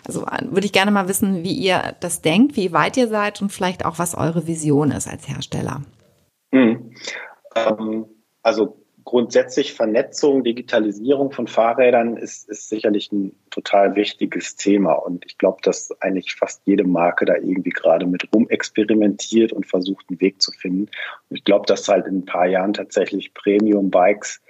Also 0.03 0.25
äh, 0.25 0.45
würde 0.49 0.65
ich 0.65 0.73
gerne 0.73 0.89
mal 0.89 1.07
wissen, 1.07 1.43
wie 1.43 1.53
ihr 1.53 1.93
das 1.99 2.23
denkt, 2.23 2.55
wie 2.55 2.73
weit 2.73 2.97
ihr 2.97 3.07
seid 3.07 3.39
und 3.39 3.51
vielleicht 3.51 3.85
auch, 3.85 3.99
was 3.99 4.15
eure 4.15 4.47
Vision 4.47 4.89
ist 4.89 5.07
als 5.07 5.27
Hersteller. 5.27 5.83
Mhm. 6.51 6.93
Ähm, 7.65 8.05
also 8.43 8.77
grundsätzlich 9.07 9.73
Vernetzung, 9.73 10.43
Digitalisierung 10.43 11.31
von 11.31 11.47
Fahrrädern 11.47 12.17
ist, 12.17 12.49
ist 12.49 12.67
sicherlich 12.67 13.09
ein 13.13 13.33
total 13.51 13.95
wichtiges 13.95 14.57
Thema. 14.57 14.91
Und 14.93 15.25
ich 15.25 15.37
glaube, 15.37 15.59
dass 15.63 15.95
eigentlich 16.01 16.35
fast 16.35 16.61
jede 16.65 16.83
Marke 16.83 17.23
da 17.23 17.35
irgendwie 17.35 17.69
gerade 17.69 18.05
mit 18.05 18.27
rumexperimentiert 18.33 19.53
und 19.53 19.65
versucht, 19.65 20.05
einen 20.09 20.19
Weg 20.19 20.41
zu 20.41 20.51
finden. 20.51 20.89
Und 21.29 21.37
ich 21.37 21.45
glaube, 21.45 21.65
dass 21.67 21.87
halt 21.87 22.05
in 22.05 22.17
ein 22.17 22.25
paar 22.25 22.47
Jahren 22.47 22.73
tatsächlich 22.73 23.33
Premium-Bikes 23.33 24.41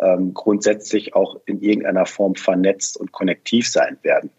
ähm, 0.00 0.32
grundsätzlich 0.32 1.14
auch 1.14 1.38
in 1.44 1.60
irgendeiner 1.60 2.06
Form 2.06 2.36
vernetzt 2.36 2.96
und 2.96 3.12
konnektiv 3.12 3.68
sein 3.68 3.98
werden. 4.00 4.30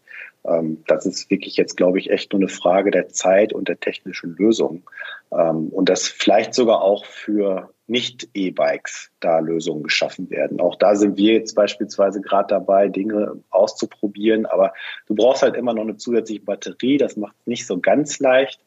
Ähm, 0.44 0.84
das 0.88 1.06
ist 1.06 1.30
wirklich 1.30 1.56
jetzt, 1.56 1.78
glaube 1.78 2.00
ich, 2.00 2.10
echt 2.10 2.34
nur 2.34 2.42
eine 2.42 2.50
Frage 2.50 2.90
der 2.90 3.10
Zeit 3.10 3.54
und 3.54 3.68
der 3.68 3.80
technischen 3.80 4.36
Lösung. 4.38 4.90
Ähm, 5.32 5.70
und 5.70 5.90
das 5.90 6.08
vielleicht 6.08 6.56
sogar 6.56 6.82
auch 6.82 7.06
für 7.06 7.70
nicht-E-Bikes 7.88 9.12
da 9.20 9.40
Lösungen 9.40 9.84
geschaffen 9.84 10.30
werden. 10.30 10.60
Auch 10.60 10.76
da 10.76 10.96
sind 10.96 11.18
wir 11.18 11.34
jetzt 11.34 11.56
beispielsweise 11.56 12.22
gerade 12.22 12.48
dabei, 12.50 12.90
Dinge 12.90 13.42
auszuprobieren, 13.50 14.46
aber 14.46 14.74
du 15.08 15.16
brauchst 15.16 15.42
halt 15.42 15.56
immer 15.56 15.74
noch 15.74 15.84
eine 15.84 15.98
zusätzliche 15.98 16.44
Batterie, 16.44 16.98
das 16.98 17.16
macht 17.16 17.36
es 17.40 17.48
nicht 17.48 17.66
so 17.66 17.80
ganz 17.80 18.20
leicht. 18.20 18.60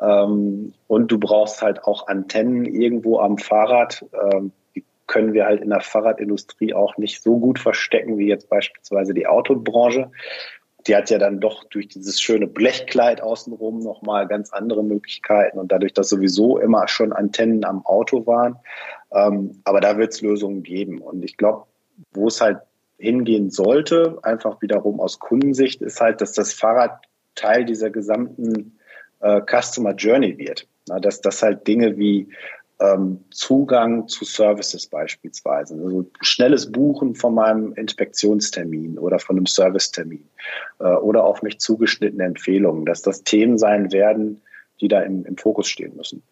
Ähm, 0.00 0.74
und 0.88 1.10
du 1.10 1.18
brauchst 1.18 1.62
halt 1.62 1.84
auch 1.84 2.08
Antennen 2.08 2.66
irgendwo 2.66 3.18
am 3.18 3.38
Fahrrad. 3.38 4.04
Ähm, 4.12 4.52
die 4.74 4.84
können 5.06 5.32
wir 5.32 5.46
halt 5.46 5.62
in 5.62 5.70
der 5.70 5.80
Fahrradindustrie 5.80 6.74
auch 6.74 6.96
nicht 6.98 7.22
so 7.22 7.38
gut 7.38 7.58
verstecken 7.58 8.18
wie 8.18 8.28
jetzt 8.28 8.48
beispielsweise 8.50 9.14
die 9.14 9.26
Autobranche 9.26 10.10
die 10.86 10.94
hat 10.94 11.10
ja 11.10 11.18
dann 11.18 11.40
doch 11.40 11.64
durch 11.64 11.88
dieses 11.88 12.20
schöne 12.20 12.46
Blechkleid 12.46 13.20
außenrum 13.20 13.80
nochmal 13.80 14.26
ganz 14.26 14.52
andere 14.52 14.84
Möglichkeiten 14.84 15.58
und 15.58 15.72
dadurch, 15.72 15.92
dass 15.92 16.08
sowieso 16.08 16.58
immer 16.58 16.86
schon 16.88 17.12
Antennen 17.12 17.64
am 17.64 17.84
Auto 17.84 18.26
waren. 18.26 18.56
Ähm, 19.12 19.60
aber 19.64 19.80
da 19.80 19.98
wird 19.98 20.12
es 20.12 20.20
Lösungen 20.20 20.62
geben. 20.62 21.00
Und 21.00 21.24
ich 21.24 21.36
glaube, 21.36 21.66
wo 22.12 22.28
es 22.28 22.40
halt 22.40 22.58
hingehen 22.98 23.50
sollte, 23.50 24.18
einfach 24.22 24.62
wiederum 24.62 25.00
aus 25.00 25.18
Kundensicht, 25.18 25.82
ist 25.82 26.00
halt, 26.00 26.20
dass 26.20 26.32
das 26.32 26.52
Fahrrad 26.52 27.02
Teil 27.34 27.64
dieser 27.64 27.90
gesamten 27.90 28.78
äh, 29.20 29.40
Customer 29.42 29.94
Journey 29.94 30.38
wird. 30.38 30.66
Na, 30.88 31.00
dass 31.00 31.20
das 31.20 31.42
halt 31.42 31.66
Dinge 31.66 31.96
wie 31.96 32.28
ähm, 32.80 33.24
Zugang 33.30 34.06
zu 34.08 34.24
Services 34.24 34.86
beispielsweise. 34.86 35.74
Also 35.74 36.06
schnelles 36.20 36.70
Buchen 36.70 37.14
von 37.14 37.34
meinem 37.34 37.72
Inspektionstermin 37.74 38.98
oder 38.98 39.18
von 39.18 39.36
einem 39.36 39.46
Servicetermin 39.46 40.28
äh, 40.80 40.84
oder 40.84 41.24
auf 41.24 41.42
mich 41.42 41.58
zugeschnittene 41.58 42.24
Empfehlungen, 42.24 42.84
dass 42.84 43.02
das 43.02 43.24
Themen 43.24 43.58
sein 43.58 43.92
werden, 43.92 44.42
die 44.80 44.88
da 44.88 45.00
im, 45.00 45.24
im 45.24 45.36
Fokus 45.36 45.68
stehen 45.68 45.96
müssen. 45.96 46.22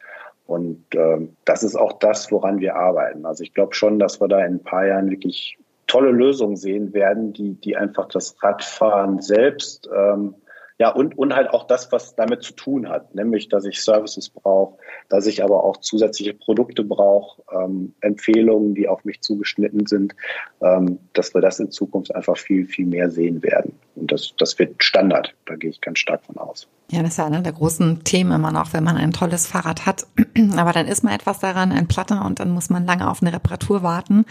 Und 0.47 0.85
äh, 0.95 1.27
das 1.47 1.63
ist 1.63 1.77
auch 1.77 1.95
das, 1.95 2.31
woran 2.31 2.61
wir 2.61 2.77
arbeiten. 2.77 3.25
Also 3.25 3.43
ich 3.43 3.55
glaube 3.55 3.75
schon, 3.75 3.99
dass 3.99 4.21
wir 4.21 4.29
da 4.29 4.45
in 4.45 4.55
ein 4.55 4.63
paar 4.63 4.87
Jahren 4.87 5.11
wirklich 5.11 5.57
tolle 5.87 6.11
Lösungen 6.11 6.57
sehen 6.57 6.93
werden, 6.93 7.33
die, 7.33 7.55
die 7.55 7.77
einfach 7.77 8.09
das 8.09 8.43
Radfahren 8.43 9.21
selbst 9.21 9.89
ähm, 9.95 10.35
ja, 10.79 10.89
und, 10.89 11.17
und 11.17 11.35
halt 11.35 11.51
auch 11.51 11.67
das, 11.67 11.93
was 11.93 12.17
damit 12.17 12.43
zu 12.43 12.53
tun 12.53 12.89
hat, 12.89 13.15
nämlich, 13.15 13.49
dass 13.49 13.65
ich 13.65 13.81
Services 13.81 14.29
brauche, 14.29 14.77
dass 15.09 15.27
ich 15.27 15.45
aber 15.45 15.63
auch 15.63 15.77
zusätzliche 15.77 16.35
Produkte 16.35 16.83
brauche, 16.83 17.43
ähm, 17.53 17.95
Empfehlungen, 18.01 18.75
die 18.75 18.89
auf 18.89 19.05
mich 19.05 19.21
zugeschnitten 19.21 19.87
sind, 19.87 20.17
ähm, 20.61 20.99
dass 21.13 21.33
wir 21.33 21.41
das 21.41 21.61
in 21.61 21.71
Zukunft 21.71 22.15
einfach 22.15 22.37
viel, 22.37 22.67
viel 22.67 22.87
mehr 22.87 23.09
sehen 23.11 23.43
werden. 23.45 23.79
Und 23.95 24.11
das, 24.11 24.35
das 24.37 24.59
wird 24.59 24.83
Standard, 24.83 25.33
da 25.47 25.55
gehe 25.55 25.71
ich 25.71 25.81
ganz 25.81 26.01
stark 26.01 26.25
von 26.25 26.39
aus. 26.39 26.67
Ja, 26.91 27.03
das 27.03 27.13
ist 27.13 27.17
ja 27.17 27.25
einer 27.25 27.41
der 27.41 27.53
großen 27.53 28.05
Themen 28.05 28.31
immer 28.33 28.53
noch, 28.53 28.75
wenn 28.75 28.85
man 28.85 28.97
ein 28.97 29.13
tolles 29.13 29.47
Fahrrad 29.47 29.87
hat. 29.87 30.07
Aber 30.57 30.73
dann 30.73 30.87
ist 30.87 31.03
mal 31.03 31.15
etwas 31.15 31.39
daran, 31.39 31.73
ein 31.73 31.89
Platter, 31.89 32.25
und 32.25 32.41
dann 32.41 32.51
muss 32.51 32.69
man 32.69 32.85
lange 32.85 33.11
auf 33.11 33.23
eine 33.23 33.33
Reparatur 33.33 33.83
warten. 33.83 34.27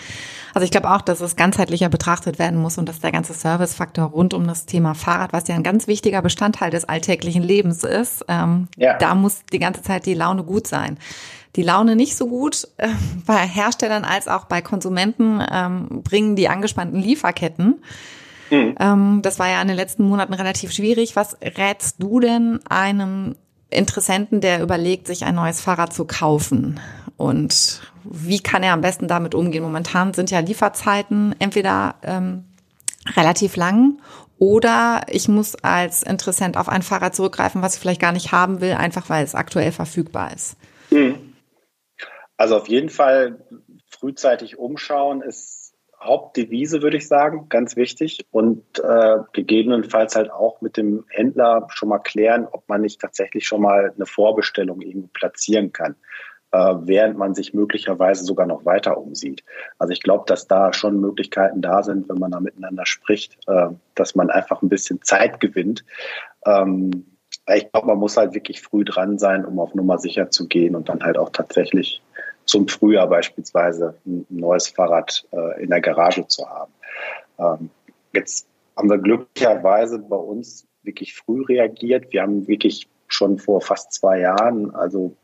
Also 0.53 0.63
ich 0.63 0.71
glaube 0.71 0.91
auch, 0.91 1.01
dass 1.01 1.19
es 1.19 1.35
ganzheitlicher 1.35 1.89
betrachtet 1.89 2.37
werden 2.37 2.59
muss 2.59 2.77
und 2.77 2.87
dass 2.87 2.99
der 2.99 3.11
ganze 3.11 3.33
Servicefaktor 3.33 4.05
rund 4.05 4.33
um 4.35 4.45
das 4.45 4.67
Thema 4.67 4.93
Fahrrad, 4.93 5.33
was 5.33 5.47
ja 5.47 5.55
ein 5.55 5.63
ganz 5.63 5.87
wichtiger 5.87 6.21
Bestandteil 6.21 6.69
des 6.69 6.85
alltäglichen 6.85 7.43
Lebens 7.43 7.83
ist, 7.83 8.23
ähm, 8.27 8.67
ja. 8.77 8.97
da 8.97 9.15
muss 9.15 9.41
die 9.51 9.59
ganze 9.59 9.81
Zeit 9.81 10.05
die 10.05 10.13
Laune 10.13 10.43
gut 10.43 10.67
sein. 10.67 10.97
Die 11.55 11.63
Laune 11.63 11.95
nicht 11.95 12.15
so 12.15 12.27
gut 12.27 12.67
äh, 12.77 12.87
bei 13.25 13.47
Herstellern 13.47 14.05
als 14.05 14.27
auch 14.27 14.45
bei 14.45 14.61
Konsumenten 14.61 15.41
ähm, 15.51 16.01
bringen 16.03 16.35
die 16.35 16.49
angespannten 16.49 16.99
Lieferketten. 16.99 17.81
Mhm. 18.53 18.75
Ähm, 18.79 19.19
das 19.23 19.39
war 19.39 19.49
ja 19.49 19.61
in 19.61 19.67
den 19.67 19.77
letzten 19.77 20.03
Monaten 20.03 20.33
relativ 20.33 20.71
schwierig. 20.71 21.15
Was 21.15 21.35
rätst 21.41 22.01
du 22.01 22.19
denn 22.19 22.59
einem 22.69 23.35
Interessenten, 23.71 24.41
der 24.41 24.61
überlegt, 24.61 25.07
sich 25.07 25.25
ein 25.25 25.35
neues 25.35 25.59
Fahrrad 25.59 25.91
zu 25.91 26.05
kaufen? 26.05 26.79
Und 27.17 27.81
wie 28.03 28.39
kann 28.39 28.61
er 28.61 28.73
am 28.73 28.81
besten 28.81 29.07
damit 29.07 29.33
umgehen? 29.33 29.63
Momentan 29.63 30.13
sind 30.13 30.29
ja 30.29 30.39
Lieferzeiten 30.39 31.35
entweder 31.39 31.95
ähm, 32.03 32.45
relativ 33.15 33.55
lang 33.55 33.97
oder 34.37 35.01
ich 35.07 35.27
muss 35.27 35.55
als 35.55 36.03
Interessent 36.03 36.55
auf 36.55 36.69
ein 36.69 36.83
Fahrrad 36.83 37.15
zurückgreifen, 37.15 37.63
was 37.63 37.75
ich 37.75 37.81
vielleicht 37.81 38.01
gar 38.01 38.11
nicht 38.11 38.31
haben 38.31 38.61
will, 38.61 38.73
einfach 38.73 39.09
weil 39.09 39.23
es 39.23 39.35
aktuell 39.35 39.71
verfügbar 39.71 40.31
ist. 40.33 40.57
Mhm. 40.91 41.33
Also 42.37 42.57
auf 42.57 42.67
jeden 42.67 42.89
Fall 42.89 43.39
frühzeitig 43.89 44.59
umschauen 44.59 45.21
ist 45.21 45.62
Hauptdevise, 46.03 46.81
würde 46.81 46.97
ich 46.97 47.07
sagen, 47.07 47.47
ganz 47.49 47.75
wichtig. 47.75 48.25
Und 48.31 48.63
äh, 48.79 49.17
gegebenenfalls 49.33 50.15
halt 50.15 50.31
auch 50.31 50.61
mit 50.61 50.77
dem 50.77 51.05
Händler 51.09 51.67
schon 51.71 51.89
mal 51.89 51.99
klären, 51.99 52.47
ob 52.51 52.67
man 52.67 52.81
nicht 52.81 53.01
tatsächlich 53.01 53.47
schon 53.47 53.61
mal 53.61 53.93
eine 53.95 54.05
Vorbestellung 54.05 54.81
irgendwo 54.81 55.07
platzieren 55.07 55.71
kann, 55.71 55.95
äh, 56.51 56.75
während 56.81 57.17
man 57.17 57.33
sich 57.33 57.53
möglicherweise 57.53 58.23
sogar 58.23 58.45
noch 58.45 58.65
weiter 58.65 58.97
umsieht. 58.97 59.43
Also 59.79 59.91
ich 59.91 60.01
glaube, 60.01 60.25
dass 60.27 60.47
da 60.47 60.73
schon 60.73 60.99
Möglichkeiten 60.99 61.61
da 61.61 61.83
sind, 61.83 62.09
wenn 62.09 62.19
man 62.19 62.31
da 62.31 62.39
miteinander 62.39 62.85
spricht, 62.85 63.37
äh, 63.47 63.69
dass 63.95 64.15
man 64.15 64.29
einfach 64.29 64.61
ein 64.61 64.69
bisschen 64.69 65.01
Zeit 65.01 65.39
gewinnt. 65.39 65.85
Ähm, 66.45 67.17
ich 67.53 67.71
glaube, 67.71 67.87
man 67.87 67.97
muss 67.97 68.17
halt 68.17 68.33
wirklich 68.33 68.61
früh 68.61 68.85
dran 68.85 69.17
sein, 69.17 69.45
um 69.45 69.59
auf 69.59 69.73
Nummer 69.73 69.97
sicher 69.97 70.29
zu 70.29 70.47
gehen 70.47 70.75
und 70.75 70.89
dann 70.89 71.03
halt 71.03 71.17
auch 71.17 71.29
tatsächlich 71.29 72.01
zum 72.45 72.67
Frühjahr 72.67 73.07
beispielsweise 73.07 73.95
ein 74.05 74.25
neues 74.29 74.67
Fahrrad 74.67 75.25
äh, 75.31 75.63
in 75.63 75.69
der 75.69 75.81
Garage 75.81 76.27
zu 76.27 76.47
haben. 76.47 76.73
Ähm, 77.39 77.69
jetzt 78.13 78.47
haben 78.75 78.89
wir 78.89 78.97
glücklicherweise 78.97 79.99
bei 79.99 80.15
uns 80.15 80.67
wirklich 80.83 81.15
früh 81.15 81.43
reagiert. 81.43 82.11
Wir 82.11 82.21
haben 82.21 82.47
wirklich 82.47 82.87
schon 83.07 83.37
vor 83.37 83.61
fast 83.61 83.93
zwei 83.93 84.19
Jahren, 84.19 84.73
also 84.75 85.15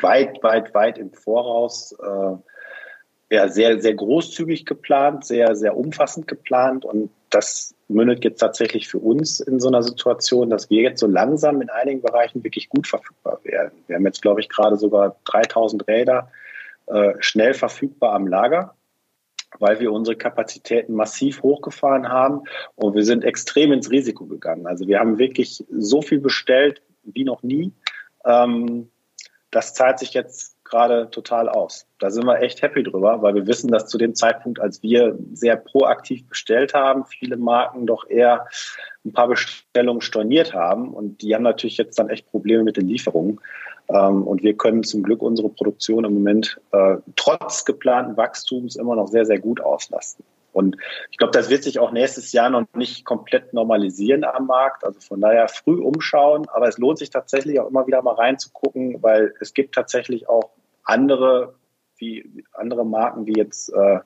weit, 0.00 0.42
weit, 0.42 0.74
weit 0.74 0.98
im 0.98 1.12
Voraus, 1.12 1.92
äh, 1.92 3.34
ja, 3.34 3.48
sehr, 3.48 3.80
sehr 3.80 3.94
großzügig 3.94 4.66
geplant, 4.66 5.24
sehr, 5.24 5.56
sehr 5.56 5.76
umfassend 5.76 6.28
geplant 6.28 6.84
und 6.84 7.10
das 7.36 7.74
mündet 7.88 8.24
jetzt 8.24 8.38
tatsächlich 8.38 8.88
für 8.88 8.98
uns 8.98 9.40
in 9.40 9.60
so 9.60 9.68
einer 9.68 9.82
Situation, 9.82 10.48
dass 10.48 10.70
wir 10.70 10.80
jetzt 10.80 11.00
so 11.00 11.06
langsam 11.06 11.60
in 11.60 11.68
einigen 11.68 12.00
Bereichen 12.00 12.42
wirklich 12.42 12.70
gut 12.70 12.86
verfügbar 12.86 13.40
werden. 13.44 13.72
Wir 13.86 13.96
haben 13.96 14.06
jetzt, 14.06 14.22
glaube 14.22 14.40
ich, 14.40 14.48
gerade 14.48 14.76
sogar 14.76 15.16
3000 15.26 15.86
Räder 15.86 16.32
äh, 16.86 17.12
schnell 17.20 17.52
verfügbar 17.52 18.14
am 18.14 18.26
Lager, 18.26 18.74
weil 19.58 19.80
wir 19.80 19.92
unsere 19.92 20.16
Kapazitäten 20.16 20.94
massiv 20.94 21.42
hochgefahren 21.42 22.08
haben 22.08 22.44
und 22.74 22.94
wir 22.94 23.04
sind 23.04 23.22
extrem 23.22 23.70
ins 23.70 23.90
Risiko 23.90 24.24
gegangen. 24.24 24.66
Also 24.66 24.88
wir 24.88 24.98
haben 24.98 25.18
wirklich 25.18 25.62
so 25.70 26.00
viel 26.00 26.20
bestellt 26.20 26.80
wie 27.02 27.24
noch 27.24 27.42
nie. 27.42 27.70
Ähm, 28.24 28.88
das 29.50 29.74
zahlt 29.74 29.98
sich 29.98 30.14
jetzt 30.14 30.55
gerade 30.68 31.10
total 31.10 31.48
aus. 31.48 31.86
Da 31.98 32.10
sind 32.10 32.26
wir 32.26 32.40
echt 32.40 32.62
happy 32.62 32.82
drüber, 32.82 33.22
weil 33.22 33.34
wir 33.34 33.46
wissen, 33.46 33.70
dass 33.70 33.86
zu 33.86 33.98
dem 33.98 34.14
Zeitpunkt, 34.14 34.60
als 34.60 34.82
wir 34.82 35.16
sehr 35.32 35.56
proaktiv 35.56 36.26
bestellt 36.28 36.74
haben, 36.74 37.04
viele 37.06 37.36
Marken 37.36 37.86
doch 37.86 38.08
eher 38.08 38.46
ein 39.04 39.12
paar 39.12 39.28
Bestellungen 39.28 40.02
storniert 40.02 40.54
haben 40.54 40.92
und 40.92 41.22
die 41.22 41.34
haben 41.34 41.42
natürlich 41.42 41.76
jetzt 41.76 41.98
dann 41.98 42.10
echt 42.10 42.30
Probleme 42.30 42.64
mit 42.64 42.76
den 42.76 42.88
Lieferungen. 42.88 43.40
Ähm, 43.88 44.24
und 44.24 44.42
wir 44.42 44.56
können 44.56 44.82
zum 44.82 45.02
Glück 45.02 45.22
unsere 45.22 45.48
Produktion 45.48 46.04
im 46.04 46.14
Moment 46.14 46.60
äh, 46.72 46.96
trotz 47.14 47.64
geplanten 47.64 48.16
Wachstums 48.16 48.76
immer 48.76 48.96
noch 48.96 49.08
sehr, 49.08 49.24
sehr 49.24 49.38
gut 49.38 49.60
auslasten. 49.60 50.24
Und 50.56 50.78
ich 51.10 51.18
glaube, 51.18 51.32
das 51.32 51.50
wird 51.50 51.64
sich 51.64 51.78
auch 51.78 51.92
nächstes 51.92 52.32
Jahr 52.32 52.48
noch 52.48 52.64
nicht 52.74 53.04
komplett 53.04 53.52
normalisieren 53.52 54.24
am 54.24 54.46
Markt. 54.46 54.84
Also 54.84 55.00
von 55.00 55.20
daher 55.20 55.48
früh 55.48 55.82
umschauen. 55.82 56.48
Aber 56.48 56.66
es 56.66 56.78
lohnt 56.78 56.96
sich 56.96 57.10
tatsächlich 57.10 57.60
auch 57.60 57.68
immer 57.68 57.86
wieder 57.86 58.00
mal 58.00 58.14
reinzugucken, 58.14 59.02
weil 59.02 59.34
es 59.40 59.52
gibt 59.52 59.74
tatsächlich 59.74 60.30
auch 60.30 60.52
andere, 60.86 61.54
wie 61.98 62.44
andere 62.52 62.86
Marken, 62.86 63.26
wie 63.26 63.36
jetzt 63.36 63.72
äh, 63.72 64.00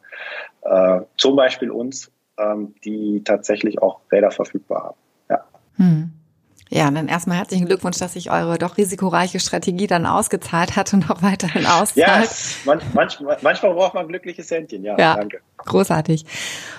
äh, 0.63 1.03
zum 1.17 1.37
Beispiel 1.37 1.71
uns, 1.71 2.13
ähm, 2.39 2.75
die 2.85 3.23
tatsächlich 3.25 3.81
auch 3.81 4.01
Räder 4.11 4.31
verfügbar 4.31 4.83
haben. 4.83 4.99
Ja. 5.29 5.45
Hm. 5.77 6.13
Ja, 6.73 6.89
dann 6.89 7.09
erstmal 7.09 7.37
herzlichen 7.39 7.67
Glückwunsch, 7.67 7.99
dass 7.99 8.13
sich 8.13 8.31
eure 8.31 8.57
doch 8.57 8.77
risikoreiche 8.77 9.41
Strategie 9.41 9.89
dann 9.89 10.07
ausgezahlt 10.07 10.77
hat 10.77 10.95
und 10.95 11.11
auch 11.11 11.21
weiterhin 11.21 11.67
auszahlt. 11.67 11.97
Ja, 11.97 12.27
manch, 12.65 12.85
manchmal, 12.95 13.39
manchmal 13.43 13.75
braucht 13.75 13.95
man 13.95 14.07
glückliches 14.07 14.49
Händchen, 14.53 14.85
ja, 14.85 14.97
ja, 14.97 15.17
danke. 15.17 15.41
Großartig. 15.57 16.25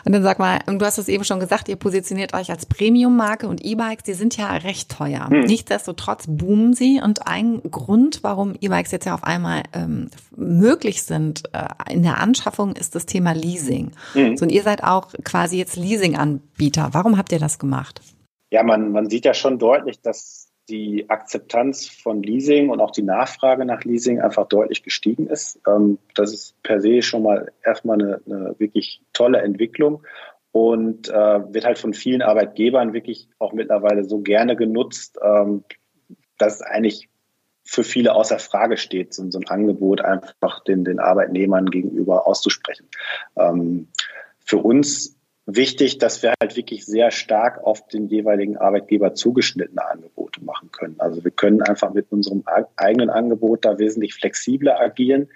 Und 0.05 0.13
dann 0.13 0.23
sag 0.23 0.39
mal, 0.39 0.59
du 0.65 0.83
hast 0.85 0.97
es 0.97 1.09
eben 1.09 1.25
schon 1.25 1.41
gesagt, 1.41 1.67
ihr 1.67 1.75
positioniert 1.75 2.33
euch 2.33 2.49
als 2.49 2.65
Premium-Marke 2.65 3.49
und 3.49 3.63
E-Bikes, 3.63 4.03
die 4.03 4.13
sind 4.13 4.37
ja 4.37 4.51
recht 4.51 4.89
teuer. 4.89 5.27
Hm. 5.29 5.41
Nichtsdestotrotz 5.41 6.23
boomen 6.25 6.73
sie 6.73 7.01
und 7.03 7.27
ein 7.27 7.61
Grund, 7.69 8.19
warum 8.23 8.55
E-Bikes 8.61 8.91
jetzt 8.91 9.05
ja 9.05 9.13
auf 9.13 9.25
einmal 9.25 9.63
ähm, 9.73 10.09
möglich 10.37 11.03
sind 11.03 11.43
äh, 11.51 11.93
in 11.93 12.03
der 12.03 12.19
Anschaffung, 12.19 12.77
ist 12.77 12.95
das 12.95 13.05
Thema 13.05 13.33
Leasing. 13.33 13.91
Hm. 14.13 14.37
So, 14.37 14.45
und 14.45 14.53
ihr 14.53 14.63
seid 14.63 14.85
auch 14.85 15.09
quasi 15.25 15.57
jetzt 15.57 15.75
Leasing-Anbieter. 15.75 16.89
Warum 16.93 17.17
habt 17.17 17.33
ihr 17.33 17.39
das 17.39 17.59
gemacht? 17.59 18.01
Ja, 18.51 18.63
man, 18.63 18.91
man 18.91 19.09
sieht 19.09 19.25
ja 19.25 19.33
schon 19.33 19.59
deutlich, 19.59 20.01
dass 20.01 20.51
die 20.69 21.09
Akzeptanz 21.09 21.87
von 21.87 22.21
Leasing 22.21 22.69
und 22.69 22.79
auch 22.79 22.91
die 22.91 23.01
Nachfrage 23.01 23.65
nach 23.65 23.83
Leasing 23.83 24.21
einfach 24.21 24.47
deutlich 24.47 24.83
gestiegen 24.83 25.27
ist. 25.27 25.59
Ähm, 25.67 25.97
das 26.15 26.33
ist 26.33 26.61
per 26.61 26.79
se 26.81 27.01
schon 27.01 27.23
mal 27.23 27.51
erstmal 27.63 28.01
eine, 28.01 28.21
eine 28.25 28.55
wirklich 28.59 29.01
tolle 29.13 29.41
Entwicklung 29.41 30.03
und 30.51 31.09
äh, 31.09 31.53
wird 31.53 31.65
halt 31.65 31.79
von 31.79 31.93
vielen 31.93 32.21
Arbeitgebern 32.21 32.93
wirklich 32.93 33.29
auch 33.39 33.53
mittlerweile 33.53 34.03
so 34.03 34.19
gerne 34.19 34.55
genutzt, 34.55 35.17
ähm, 35.23 35.63
dass 36.37 36.61
eigentlich 36.61 37.09
für 37.63 37.83
viele 37.83 38.15
außer 38.15 38.39
Frage 38.39 38.77
steht, 38.77 39.13
so, 39.13 39.29
so 39.29 39.39
ein 39.39 39.47
Angebot 39.47 40.01
einfach 40.01 40.63
den, 40.63 40.83
den 40.83 40.99
Arbeitnehmern 40.99 41.67
gegenüber 41.67 42.27
auszusprechen. 42.27 42.87
Ähm, 43.37 43.87
für 44.45 44.57
uns 44.57 45.20
wichtig, 45.55 45.97
dass 45.97 46.23
wir 46.23 46.33
halt 46.41 46.55
wirklich 46.55 46.85
sehr 46.85 47.11
stark 47.11 47.63
auf 47.63 47.87
den 47.87 48.07
jeweiligen 48.07 48.57
Arbeitgeber 48.57 49.13
zugeschnittene 49.13 49.85
Angebote 49.85 50.43
machen 50.43 50.71
können. 50.71 50.95
Also 50.99 51.23
wir 51.23 51.31
können 51.31 51.61
einfach 51.61 51.93
mit 51.93 52.11
unserem 52.11 52.43
eigenen 52.75 53.09
Angebot 53.09 53.65
da 53.65 53.79
wesentlich 53.79 54.13
flexibler 54.13 54.79
agieren. 54.79 55.29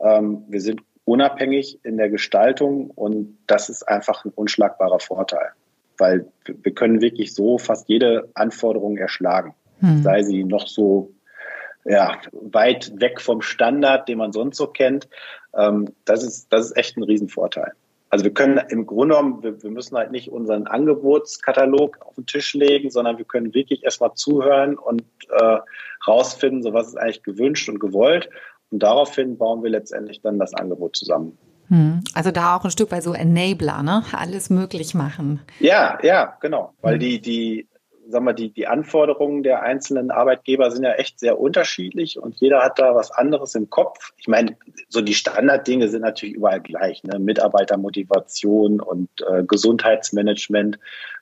Ähm, 0.00 0.44
wir 0.48 0.60
sind 0.60 0.82
unabhängig 1.04 1.80
in 1.84 1.96
der 1.96 2.08
Gestaltung 2.08 2.90
und 2.90 3.38
das 3.46 3.68
ist 3.68 3.88
einfach 3.88 4.24
ein 4.24 4.32
unschlagbarer 4.34 5.00
Vorteil, 5.00 5.50
weil 5.98 6.26
wir 6.46 6.74
können 6.74 7.00
wirklich 7.00 7.34
so 7.34 7.58
fast 7.58 7.88
jede 7.88 8.28
Anforderung 8.34 8.96
erschlagen, 8.96 9.54
hm. 9.80 10.02
sei 10.02 10.22
sie 10.22 10.44
noch 10.44 10.68
so 10.68 11.12
ja, 11.84 12.18
weit 12.30 12.92
weg 13.00 13.20
vom 13.20 13.42
Standard, 13.42 14.08
den 14.08 14.18
man 14.18 14.32
sonst 14.32 14.56
so 14.56 14.68
kennt. 14.68 15.08
Ähm, 15.56 15.88
das 16.04 16.22
ist, 16.22 16.52
das 16.52 16.66
ist 16.66 16.76
echt 16.76 16.96
ein 16.96 17.02
Riesenvorteil. 17.02 17.72
Also 18.12 18.26
wir 18.26 18.34
können 18.34 18.60
im 18.68 18.84
Grunde 18.84 19.14
genommen, 19.14 19.42
wir, 19.42 19.62
wir, 19.62 19.70
müssen 19.70 19.96
halt 19.96 20.12
nicht 20.12 20.30
unseren 20.30 20.66
Angebotskatalog 20.66 21.96
auf 22.02 22.14
den 22.16 22.26
Tisch 22.26 22.52
legen, 22.52 22.90
sondern 22.90 23.16
wir 23.16 23.24
können 23.24 23.54
wirklich 23.54 23.84
erstmal 23.84 24.12
zuhören 24.12 24.76
und 24.76 25.02
äh, 25.30 25.58
rausfinden, 26.06 26.62
so 26.62 26.74
was 26.74 26.88
ist 26.88 26.96
eigentlich 26.96 27.22
gewünscht 27.22 27.70
und 27.70 27.80
gewollt. 27.80 28.28
Und 28.70 28.82
daraufhin 28.82 29.38
bauen 29.38 29.62
wir 29.62 29.70
letztendlich 29.70 30.20
dann 30.20 30.38
das 30.38 30.52
Angebot 30.52 30.94
zusammen. 30.94 31.38
Hm. 31.68 32.04
Also 32.12 32.32
da 32.32 32.54
auch 32.54 32.64
ein 32.66 32.70
Stück 32.70 32.92
weit 32.92 33.02
so 33.02 33.14
Enabler, 33.14 33.82
ne? 33.82 34.04
Alles 34.12 34.50
möglich 34.50 34.92
machen. 34.92 35.40
Ja, 35.58 35.98
ja, 36.02 36.36
genau. 36.42 36.74
Weil 36.82 36.94
hm. 36.94 37.00
die, 37.00 37.22
die 37.22 37.66
sagen 38.08 38.24
wir, 38.24 38.32
die, 38.32 38.50
die 38.50 38.66
Anforderungen 38.66 39.42
der 39.42 39.62
einzelnen 39.62 40.10
Arbeitgeber 40.10 40.70
sind 40.70 40.84
ja 40.84 40.92
echt 40.92 41.20
sehr 41.20 41.38
unterschiedlich 41.38 42.18
und 42.18 42.40
jeder 42.40 42.62
hat 42.62 42.78
da 42.78 42.94
was 42.94 43.10
anderes 43.10 43.54
im 43.54 43.70
Kopf. 43.70 44.12
Ich 44.16 44.28
meine, 44.28 44.56
so 44.88 45.00
die 45.00 45.14
Standarddinge 45.14 45.88
sind 45.88 46.02
natürlich 46.02 46.34
überall 46.34 46.60
gleich. 46.60 47.02
Ne? 47.04 47.18
Mitarbeitermotivation 47.18 48.80
und 48.80 49.08
äh, 49.28 49.44
Gesundheitsmanagement, 49.44 50.78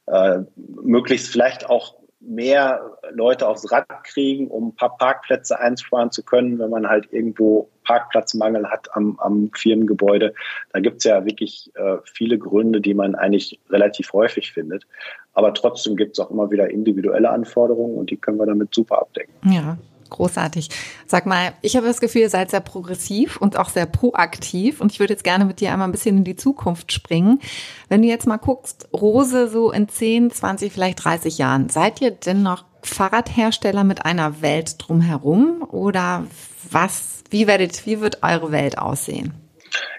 äh, 0.07 0.41
möglichst 0.57 1.29
vielleicht 1.29 1.69
auch 1.69 2.00
mehr 2.21 2.97
Leute 3.13 3.49
aufs 3.49 3.73
Rad 3.73 3.87
kriegen, 4.05 4.49
um 4.49 4.69
ein 4.69 4.75
paar 4.77 4.97
Parkplätze 4.97 5.59
einsparen 5.59 6.11
zu 6.11 6.23
können, 6.23 6.59
wenn 6.59 6.71
man 6.71 6.87
halt 6.87 7.13
irgendwo 7.13 7.71
Parkplatzmangel 7.85 8.71
hat 8.71 8.95
am, 8.95 9.19
am 9.19 9.51
Firmengebäude. 9.55 10.35
Da 10.73 10.81
gibt 10.81 10.99
es 10.99 11.05
ja 11.05 11.25
wirklich 11.25 11.71
äh, 11.75 11.97
viele 12.05 12.39
Gründe, 12.39 12.81
die 12.81 12.95
man 12.95 13.15
eigentlich 13.15 13.59
relativ 13.71 14.13
häufig 14.13 14.53
findet. 14.53 14.87
Aber 15.33 15.55
trotzdem 15.55 15.97
gibt 15.97 16.13
es 16.13 16.25
auch 16.25 16.31
immer 16.31 16.51
wieder 16.51 16.71
individuelle 16.71 17.31
Anforderungen 17.31 17.97
und 17.97 18.11
die 18.11 18.17
können 18.17 18.39
wir 18.39 18.47
damit 18.47 18.75
super 18.75 19.01
abdecken. 19.01 19.33
Ja, 19.51 19.79
großartig. 20.11 20.69
Sag 21.07 21.27
mal, 21.27 21.53
ich 21.63 21.77
habe 21.77 21.87
das 21.87 22.01
Gefühl, 22.01 22.23
ihr 22.23 22.31
seid 22.31 22.51
sehr 22.51 22.61
progressiv 22.61 23.37
und 23.37 23.57
auch 23.57 23.69
sehr 23.69 23.87
proaktiv 23.87 24.81
und 24.81 24.93
ich 24.93 25.01
würde 25.01 25.15
jetzt 25.15 25.25
gerne 25.25 25.45
mit 25.45 25.61
dir 25.61 25.73
einmal 25.73 25.89
ein 25.89 25.93
bisschen 25.93 26.19
in 26.19 26.25
die 26.25 26.37
Zukunft 26.37 26.93
springen. 26.93 27.41
Wenn 27.89 28.03
du 28.03 28.09
jetzt 28.09 28.27
mal 28.27 28.37
guckst, 28.37 28.89
Rose 28.93 29.49
so 29.49 29.71
in 29.71 29.89
10, 29.89 30.31
20, 30.31 30.73
vielleicht 30.73 31.05
30 31.05 31.39
Jahren, 31.39 31.69
seid 31.69 32.01
ihr 32.01 32.11
denn 32.11 32.43
noch 32.43 32.65
Fahrradhersteller 32.83 33.85
mit 33.85 34.05
einer 34.05 34.43
Welt 34.43 34.77
drumherum 34.79 35.63
oder 35.63 36.27
was, 36.71 37.25
wie 37.31 37.47
werdet, 37.47 37.87
wie 37.87 38.01
wird 38.01 38.23
eure 38.23 38.53
Welt 38.53 38.79
aussehen? 38.79 39.35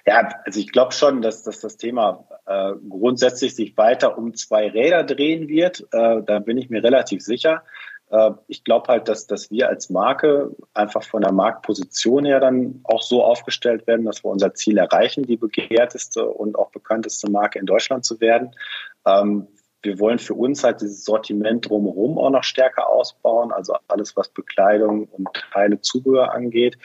Ja, 0.05 0.29
also 0.45 0.59
ich 0.59 0.71
glaube 0.71 0.93
schon, 0.93 1.21
dass, 1.21 1.43
dass 1.43 1.61
das 1.61 1.77
Thema 1.77 2.25
äh, 2.45 2.73
grundsätzlich 2.89 3.55
sich 3.55 3.77
weiter 3.77 4.17
um 4.17 4.33
zwei 4.33 4.69
Räder 4.69 5.03
drehen 5.03 5.47
wird. 5.47 5.81
Äh, 5.91 6.21
da 6.25 6.39
bin 6.39 6.57
ich 6.57 6.69
mir 6.69 6.83
relativ 6.83 7.21
sicher. 7.21 7.63
Äh, 8.11 8.31
ich 8.47 8.63
glaube 8.63 8.87
halt, 8.89 9.07
dass, 9.07 9.25
dass 9.25 9.49
wir 9.49 9.69
als 9.69 9.89
Marke 9.89 10.55
einfach 10.73 11.03
von 11.03 11.21
der 11.21 11.31
Marktposition 11.31 12.25
her 12.25 12.39
dann 12.39 12.81
auch 12.83 13.01
so 13.01 13.23
aufgestellt 13.23 13.87
werden, 13.87 14.05
dass 14.05 14.23
wir 14.23 14.29
unser 14.29 14.53
Ziel 14.53 14.77
erreichen, 14.77 15.23
die 15.23 15.37
begehrteste 15.37 16.25
und 16.25 16.57
auch 16.57 16.71
bekannteste 16.71 17.31
Marke 17.31 17.59
in 17.59 17.65
Deutschland 17.65 18.05
zu 18.05 18.19
werden. 18.19 18.51
Ähm, 19.05 19.47
wir 19.83 19.99
wollen 19.99 20.19
für 20.19 20.35
uns 20.35 20.63
halt 20.63 20.81
dieses 20.81 21.03
Sortiment 21.03 21.67
drumherum 21.67 22.19
auch 22.19 22.29
noch 22.29 22.43
stärker 22.43 22.87
ausbauen, 22.87 23.51
also 23.51 23.75
alles, 23.87 24.15
was 24.15 24.29
Bekleidung 24.29 25.05
und 25.05 25.27
Teile 25.51 25.81
Zubehör 25.81 26.33
angeht, 26.33 26.77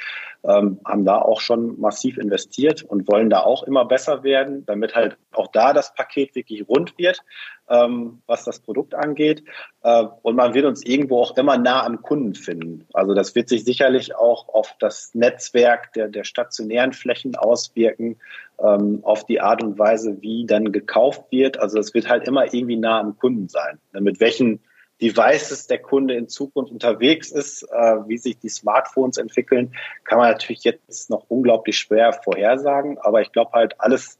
ähm, 0.46 0.80
haben 0.84 1.04
da 1.04 1.20
auch 1.20 1.40
schon 1.40 1.80
massiv 1.80 2.18
investiert 2.18 2.82
und 2.82 3.08
wollen 3.08 3.30
da 3.30 3.40
auch 3.40 3.64
immer 3.64 3.84
besser 3.84 4.22
werden, 4.22 4.64
damit 4.66 4.94
halt 4.94 5.16
auch 5.32 5.48
da 5.48 5.72
das 5.72 5.94
Paket 5.94 6.34
wirklich 6.34 6.68
rund 6.68 6.96
wird, 6.98 7.20
ähm, 7.68 8.22
was 8.26 8.44
das 8.44 8.60
Produkt 8.60 8.94
angeht. 8.94 9.42
Äh, 9.82 10.04
und 10.22 10.36
man 10.36 10.54
wird 10.54 10.66
uns 10.66 10.84
irgendwo 10.84 11.20
auch 11.20 11.36
immer 11.36 11.58
nah 11.58 11.84
am 11.84 12.02
Kunden 12.02 12.34
finden. 12.34 12.86
Also 12.92 13.14
das 13.14 13.34
wird 13.34 13.48
sich 13.48 13.64
sicherlich 13.64 14.14
auch 14.14 14.48
auf 14.48 14.76
das 14.78 15.14
Netzwerk 15.14 15.92
der, 15.94 16.08
der 16.08 16.24
stationären 16.24 16.92
Flächen 16.92 17.34
auswirken, 17.34 18.18
ähm, 18.62 19.00
auf 19.02 19.24
die 19.24 19.40
Art 19.40 19.62
und 19.62 19.78
Weise, 19.78 20.22
wie 20.22 20.46
dann 20.46 20.70
gekauft 20.70 21.24
wird. 21.30 21.58
Also 21.58 21.78
es 21.78 21.92
wird 21.92 22.08
halt 22.08 22.26
immer 22.28 22.54
irgendwie 22.54 22.76
nah 22.76 23.00
am 23.00 23.18
Kunden 23.18 23.48
sein. 23.48 23.78
Mit 23.92 24.20
welchen 24.20 24.60
Devices 25.00 25.66
der 25.66 25.78
Kunde 25.78 26.14
in 26.14 26.28
Zukunft 26.28 26.72
unterwegs 26.72 27.30
ist, 27.30 27.62
äh, 27.64 27.96
wie 28.06 28.18
sich 28.18 28.38
die 28.38 28.48
Smartphones 28.48 29.18
entwickeln, 29.18 29.74
kann 30.04 30.18
man 30.18 30.30
natürlich 30.30 30.64
jetzt 30.64 31.10
noch 31.10 31.24
unglaublich 31.28 31.78
schwer 31.78 32.12
vorhersagen. 32.12 32.98
Aber 32.98 33.20
ich 33.20 33.32
glaube 33.32 33.52
halt 33.52 33.78
alles, 33.78 34.18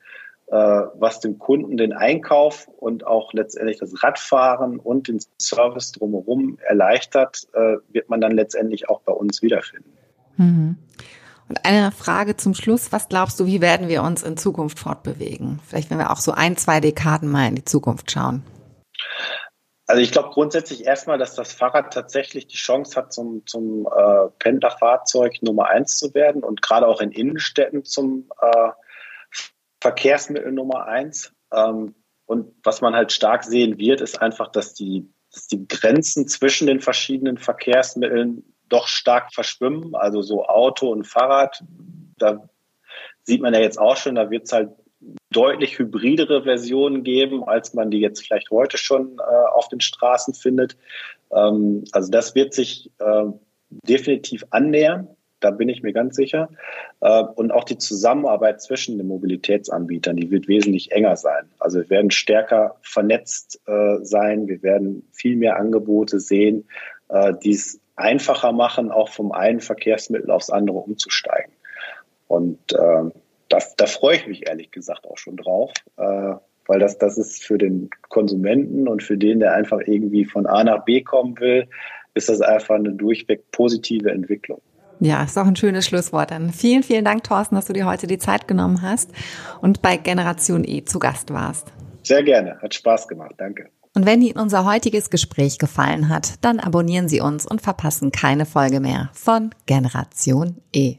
äh, 0.49 0.55
was 0.55 1.21
dem 1.21 1.39
Kunden 1.39 1.77
den 1.77 1.93
Einkauf 1.93 2.69
und 2.79 3.07
auch 3.07 3.33
letztendlich 3.33 3.79
das 3.79 4.03
Radfahren 4.03 4.79
und 4.79 5.09
den 5.09 5.21
Service 5.41 5.93
drumherum 5.93 6.59
erleichtert, 6.61 7.49
äh, 7.55 7.77
wird 7.89 8.11
man 8.11 8.21
dann 8.21 8.33
letztendlich 8.33 8.89
auch 8.89 9.01
bei 9.01 9.13
uns 9.13 9.43
wiederfinden. 9.43 9.93
Mhm. 10.37 10.77
Und 11.49 11.65
eine 11.65 11.93
Frage 11.93 12.37
zum 12.37 12.55
Schluss. 12.55 12.93
Was 12.93 13.09
glaubst 13.09 13.39
du, 13.41 13.47
wie 13.47 13.61
werden 13.61 13.89
wir 13.89 14.03
uns 14.03 14.23
in 14.23 14.37
Zukunft 14.37 14.79
fortbewegen? 14.79 15.61
Vielleicht, 15.67 15.91
wenn 15.91 15.99
wir 15.99 16.11
auch 16.11 16.19
so 16.19 16.33
ein, 16.33 16.57
zwei 16.57 16.81
Dekaden 16.81 17.31
mal 17.31 17.49
in 17.49 17.55
die 17.55 17.65
Zukunft 17.65 18.11
schauen. 18.11 18.43
Also 19.87 20.03
ich 20.03 20.11
glaube 20.11 20.31
grundsätzlich 20.31 20.85
erstmal, 20.85 21.17
dass 21.17 21.35
das 21.35 21.53
Fahrrad 21.53 21.93
tatsächlich 21.93 22.49
die 22.49 22.57
Chance 22.57 22.97
hat, 22.97 23.13
zum, 23.13 23.47
zum 23.47 23.87
äh, 23.87 24.29
Pendlerfahrzeug 24.39 25.43
Nummer 25.43 25.69
eins 25.69 25.97
zu 25.97 26.13
werden 26.13 26.43
und 26.43 26.61
gerade 26.61 26.89
auch 26.89 27.01
in 27.01 27.13
Innenstädten 27.13 27.85
zum 27.85 28.31
äh, 28.41 28.71
Verkehrsmittel 29.81 30.51
Nummer 30.51 30.87
eins. 30.87 31.33
Ähm, 31.53 31.95
und 32.25 32.53
was 32.65 32.81
man 32.81 32.97
halt 32.97 33.13
stark 33.13 33.45
sehen 33.45 33.79
wird, 33.79 34.01
ist 34.01 34.21
einfach, 34.21 34.49
dass 34.49 34.75
die, 34.75 35.09
dass 35.33 35.47
die 35.47 35.69
Grenzen 35.69 36.27
zwischen 36.27 36.67
den 36.67 36.81
verschiedenen 36.81 37.39
Verkehrsmitteln 37.39 38.43
doch 38.69 38.89
stark 38.89 39.33
verschwimmen. 39.33 39.95
Also 39.95 40.23
so 40.23 40.47
Auto 40.47 40.91
und 40.91 41.07
Fahrrad, 41.07 41.63
da 42.19 42.49
sieht 43.23 43.41
man 43.41 43.55
ja 43.55 43.61
jetzt 43.61 43.79
auch 43.79 43.97
schon, 43.97 44.17
da 44.17 44.31
wird 44.31 44.47
es 44.47 44.53
halt 44.53 44.71
deutlich 45.37 45.79
hybridere 45.79 46.45
Versionen 46.45 47.05
geben, 47.05 47.45
als 47.45 47.75
man 47.75 47.91
die 47.91 48.01
jetzt 48.01 48.25
vielleicht 48.25 48.51
heute 48.51 48.79
schon 48.79 49.19
äh, 49.19 49.47
auf 49.55 49.69
den 49.69 49.81
Straßen 49.81 50.33
findet. 50.33 50.77
Ähm, 51.31 51.85
also 51.93 52.11
das 52.11 52.35
wird 52.35 52.55
sich 52.55 52.91
äh, 52.99 53.25
definitiv 53.69 54.45
annähern. 54.51 55.09
Da 55.41 55.51
bin 55.51 55.69
ich 55.69 55.83
mir 55.83 55.93
ganz 55.93 56.17
sicher. 56.17 56.49
Äh, 57.01 57.23
und 57.35 57.53
auch 57.53 57.65
die 57.65 57.77
Zusammenarbeit 57.77 58.63
zwischen 58.63 58.97
den 58.97 59.09
Mobilitätsanbietern, 59.09 60.17
die 60.17 60.31
wird 60.31 60.49
wesentlich 60.49 60.93
enger 60.93 61.17
sein. 61.17 61.51
Also 61.59 61.81
wir 61.81 61.91
werden 61.91 62.11
stärker 62.11 62.77
vernetzt 62.81 63.61
äh, 63.67 63.99
sein. 64.03 64.49
Wir 64.49 64.63
werden 64.63 65.07
viel 65.13 65.37
mehr 65.37 65.57
Angebote 65.57 66.19
sehen, 66.19 66.67
äh, 67.11 67.35
die 67.45 67.53
es 67.53 67.79
einfacher 67.97 68.53
machen, 68.53 68.91
auch 68.91 69.11
vom 69.11 69.33
einen 69.33 69.61
Verkehrsmittel 69.61 70.31
aufs 70.31 70.49
andere 70.49 70.79
umzusteigen. 70.79 71.53
Und 72.29 72.73
äh, 72.73 73.11
da, 73.49 73.59
da 73.77 73.87
freue 73.87 74.17
ich 74.17 74.27
mich 74.27 74.49
ehrlich 74.49 74.71
gesagt 74.71 75.07
auch 75.07 75.19
schon 75.19 75.37
drauf, 75.37 75.73
äh, 75.97 76.35
weil 76.67 76.81
das, 76.81 76.99
das 76.99 77.17
ist 77.17 77.45
für 77.45 77.59
den 77.59 77.91
Konsumenten 78.09 78.89
und 78.89 79.03
für 79.03 79.17
den, 79.17 79.41
der 79.41 79.55
einfach 79.55 79.81
irgendwie 79.87 80.25
von 80.25 80.47
A 80.47 80.65
nach 80.65 80.85
B 80.85 81.03
kommen 81.03 81.39
will, 81.39 81.69
ist 82.15 82.29
das 82.29 82.41
einfach 82.41 82.75
eine 82.75 82.93
durchweg 82.93 83.51
positive 83.53 84.11
Entwicklung. 84.11 84.61
Ja, 84.99 85.23
ist 85.23 85.37
auch 85.37 85.47
ein 85.47 85.57
schönes 85.57 85.87
Schlusswort. 85.87 86.31
Dann 86.31 86.53
vielen, 86.53 86.83
vielen 86.83 87.05
Dank, 87.05 87.25
Thorsten, 87.25 87.55
dass 87.55 87.67
du 87.67 87.75
dir 87.75 87.87
heute 87.87 88.07
die 88.07 88.19
Zeit 88.19 88.49
genommen 88.49 88.81
hast 88.83 89.11
und 89.61 89.83
bei 89.83 89.97
Generation 89.99 90.65
E 90.67 90.85
zu 90.85 90.99
Gast 90.99 91.33
warst. 91.33 91.73
Sehr 92.03 92.23
gerne, 92.23 92.59
hat 92.63 92.75
Spaß 92.75 93.07
gemacht, 93.09 93.35
danke. 93.37 93.69
Und 93.95 94.07
wenn 94.07 94.23
Ihnen 94.23 94.39
unser 94.39 94.65
heutiges 94.65 95.11
Gespräch 95.11 95.59
gefallen 95.59 96.09
hat, 96.09 96.45
dann 96.45 96.61
abonnieren 96.61 97.09
Sie 97.09 97.21
uns 97.21 97.47
und 97.47 97.63
verpassen 97.63 98.13
keine 98.13 98.47
Folge 98.47 98.81
mehr 98.81 99.11
von 99.13 99.51
Generation 99.67 100.57
E. 100.73 100.97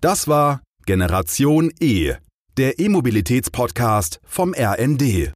Das 0.00 0.28
war 0.28 0.60
Generation 0.86 1.70
E, 1.80 2.14
der 2.58 2.78
E-Mobilitäts-Podcast 2.78 4.20
vom 4.26 4.54
RND. 4.54 5.32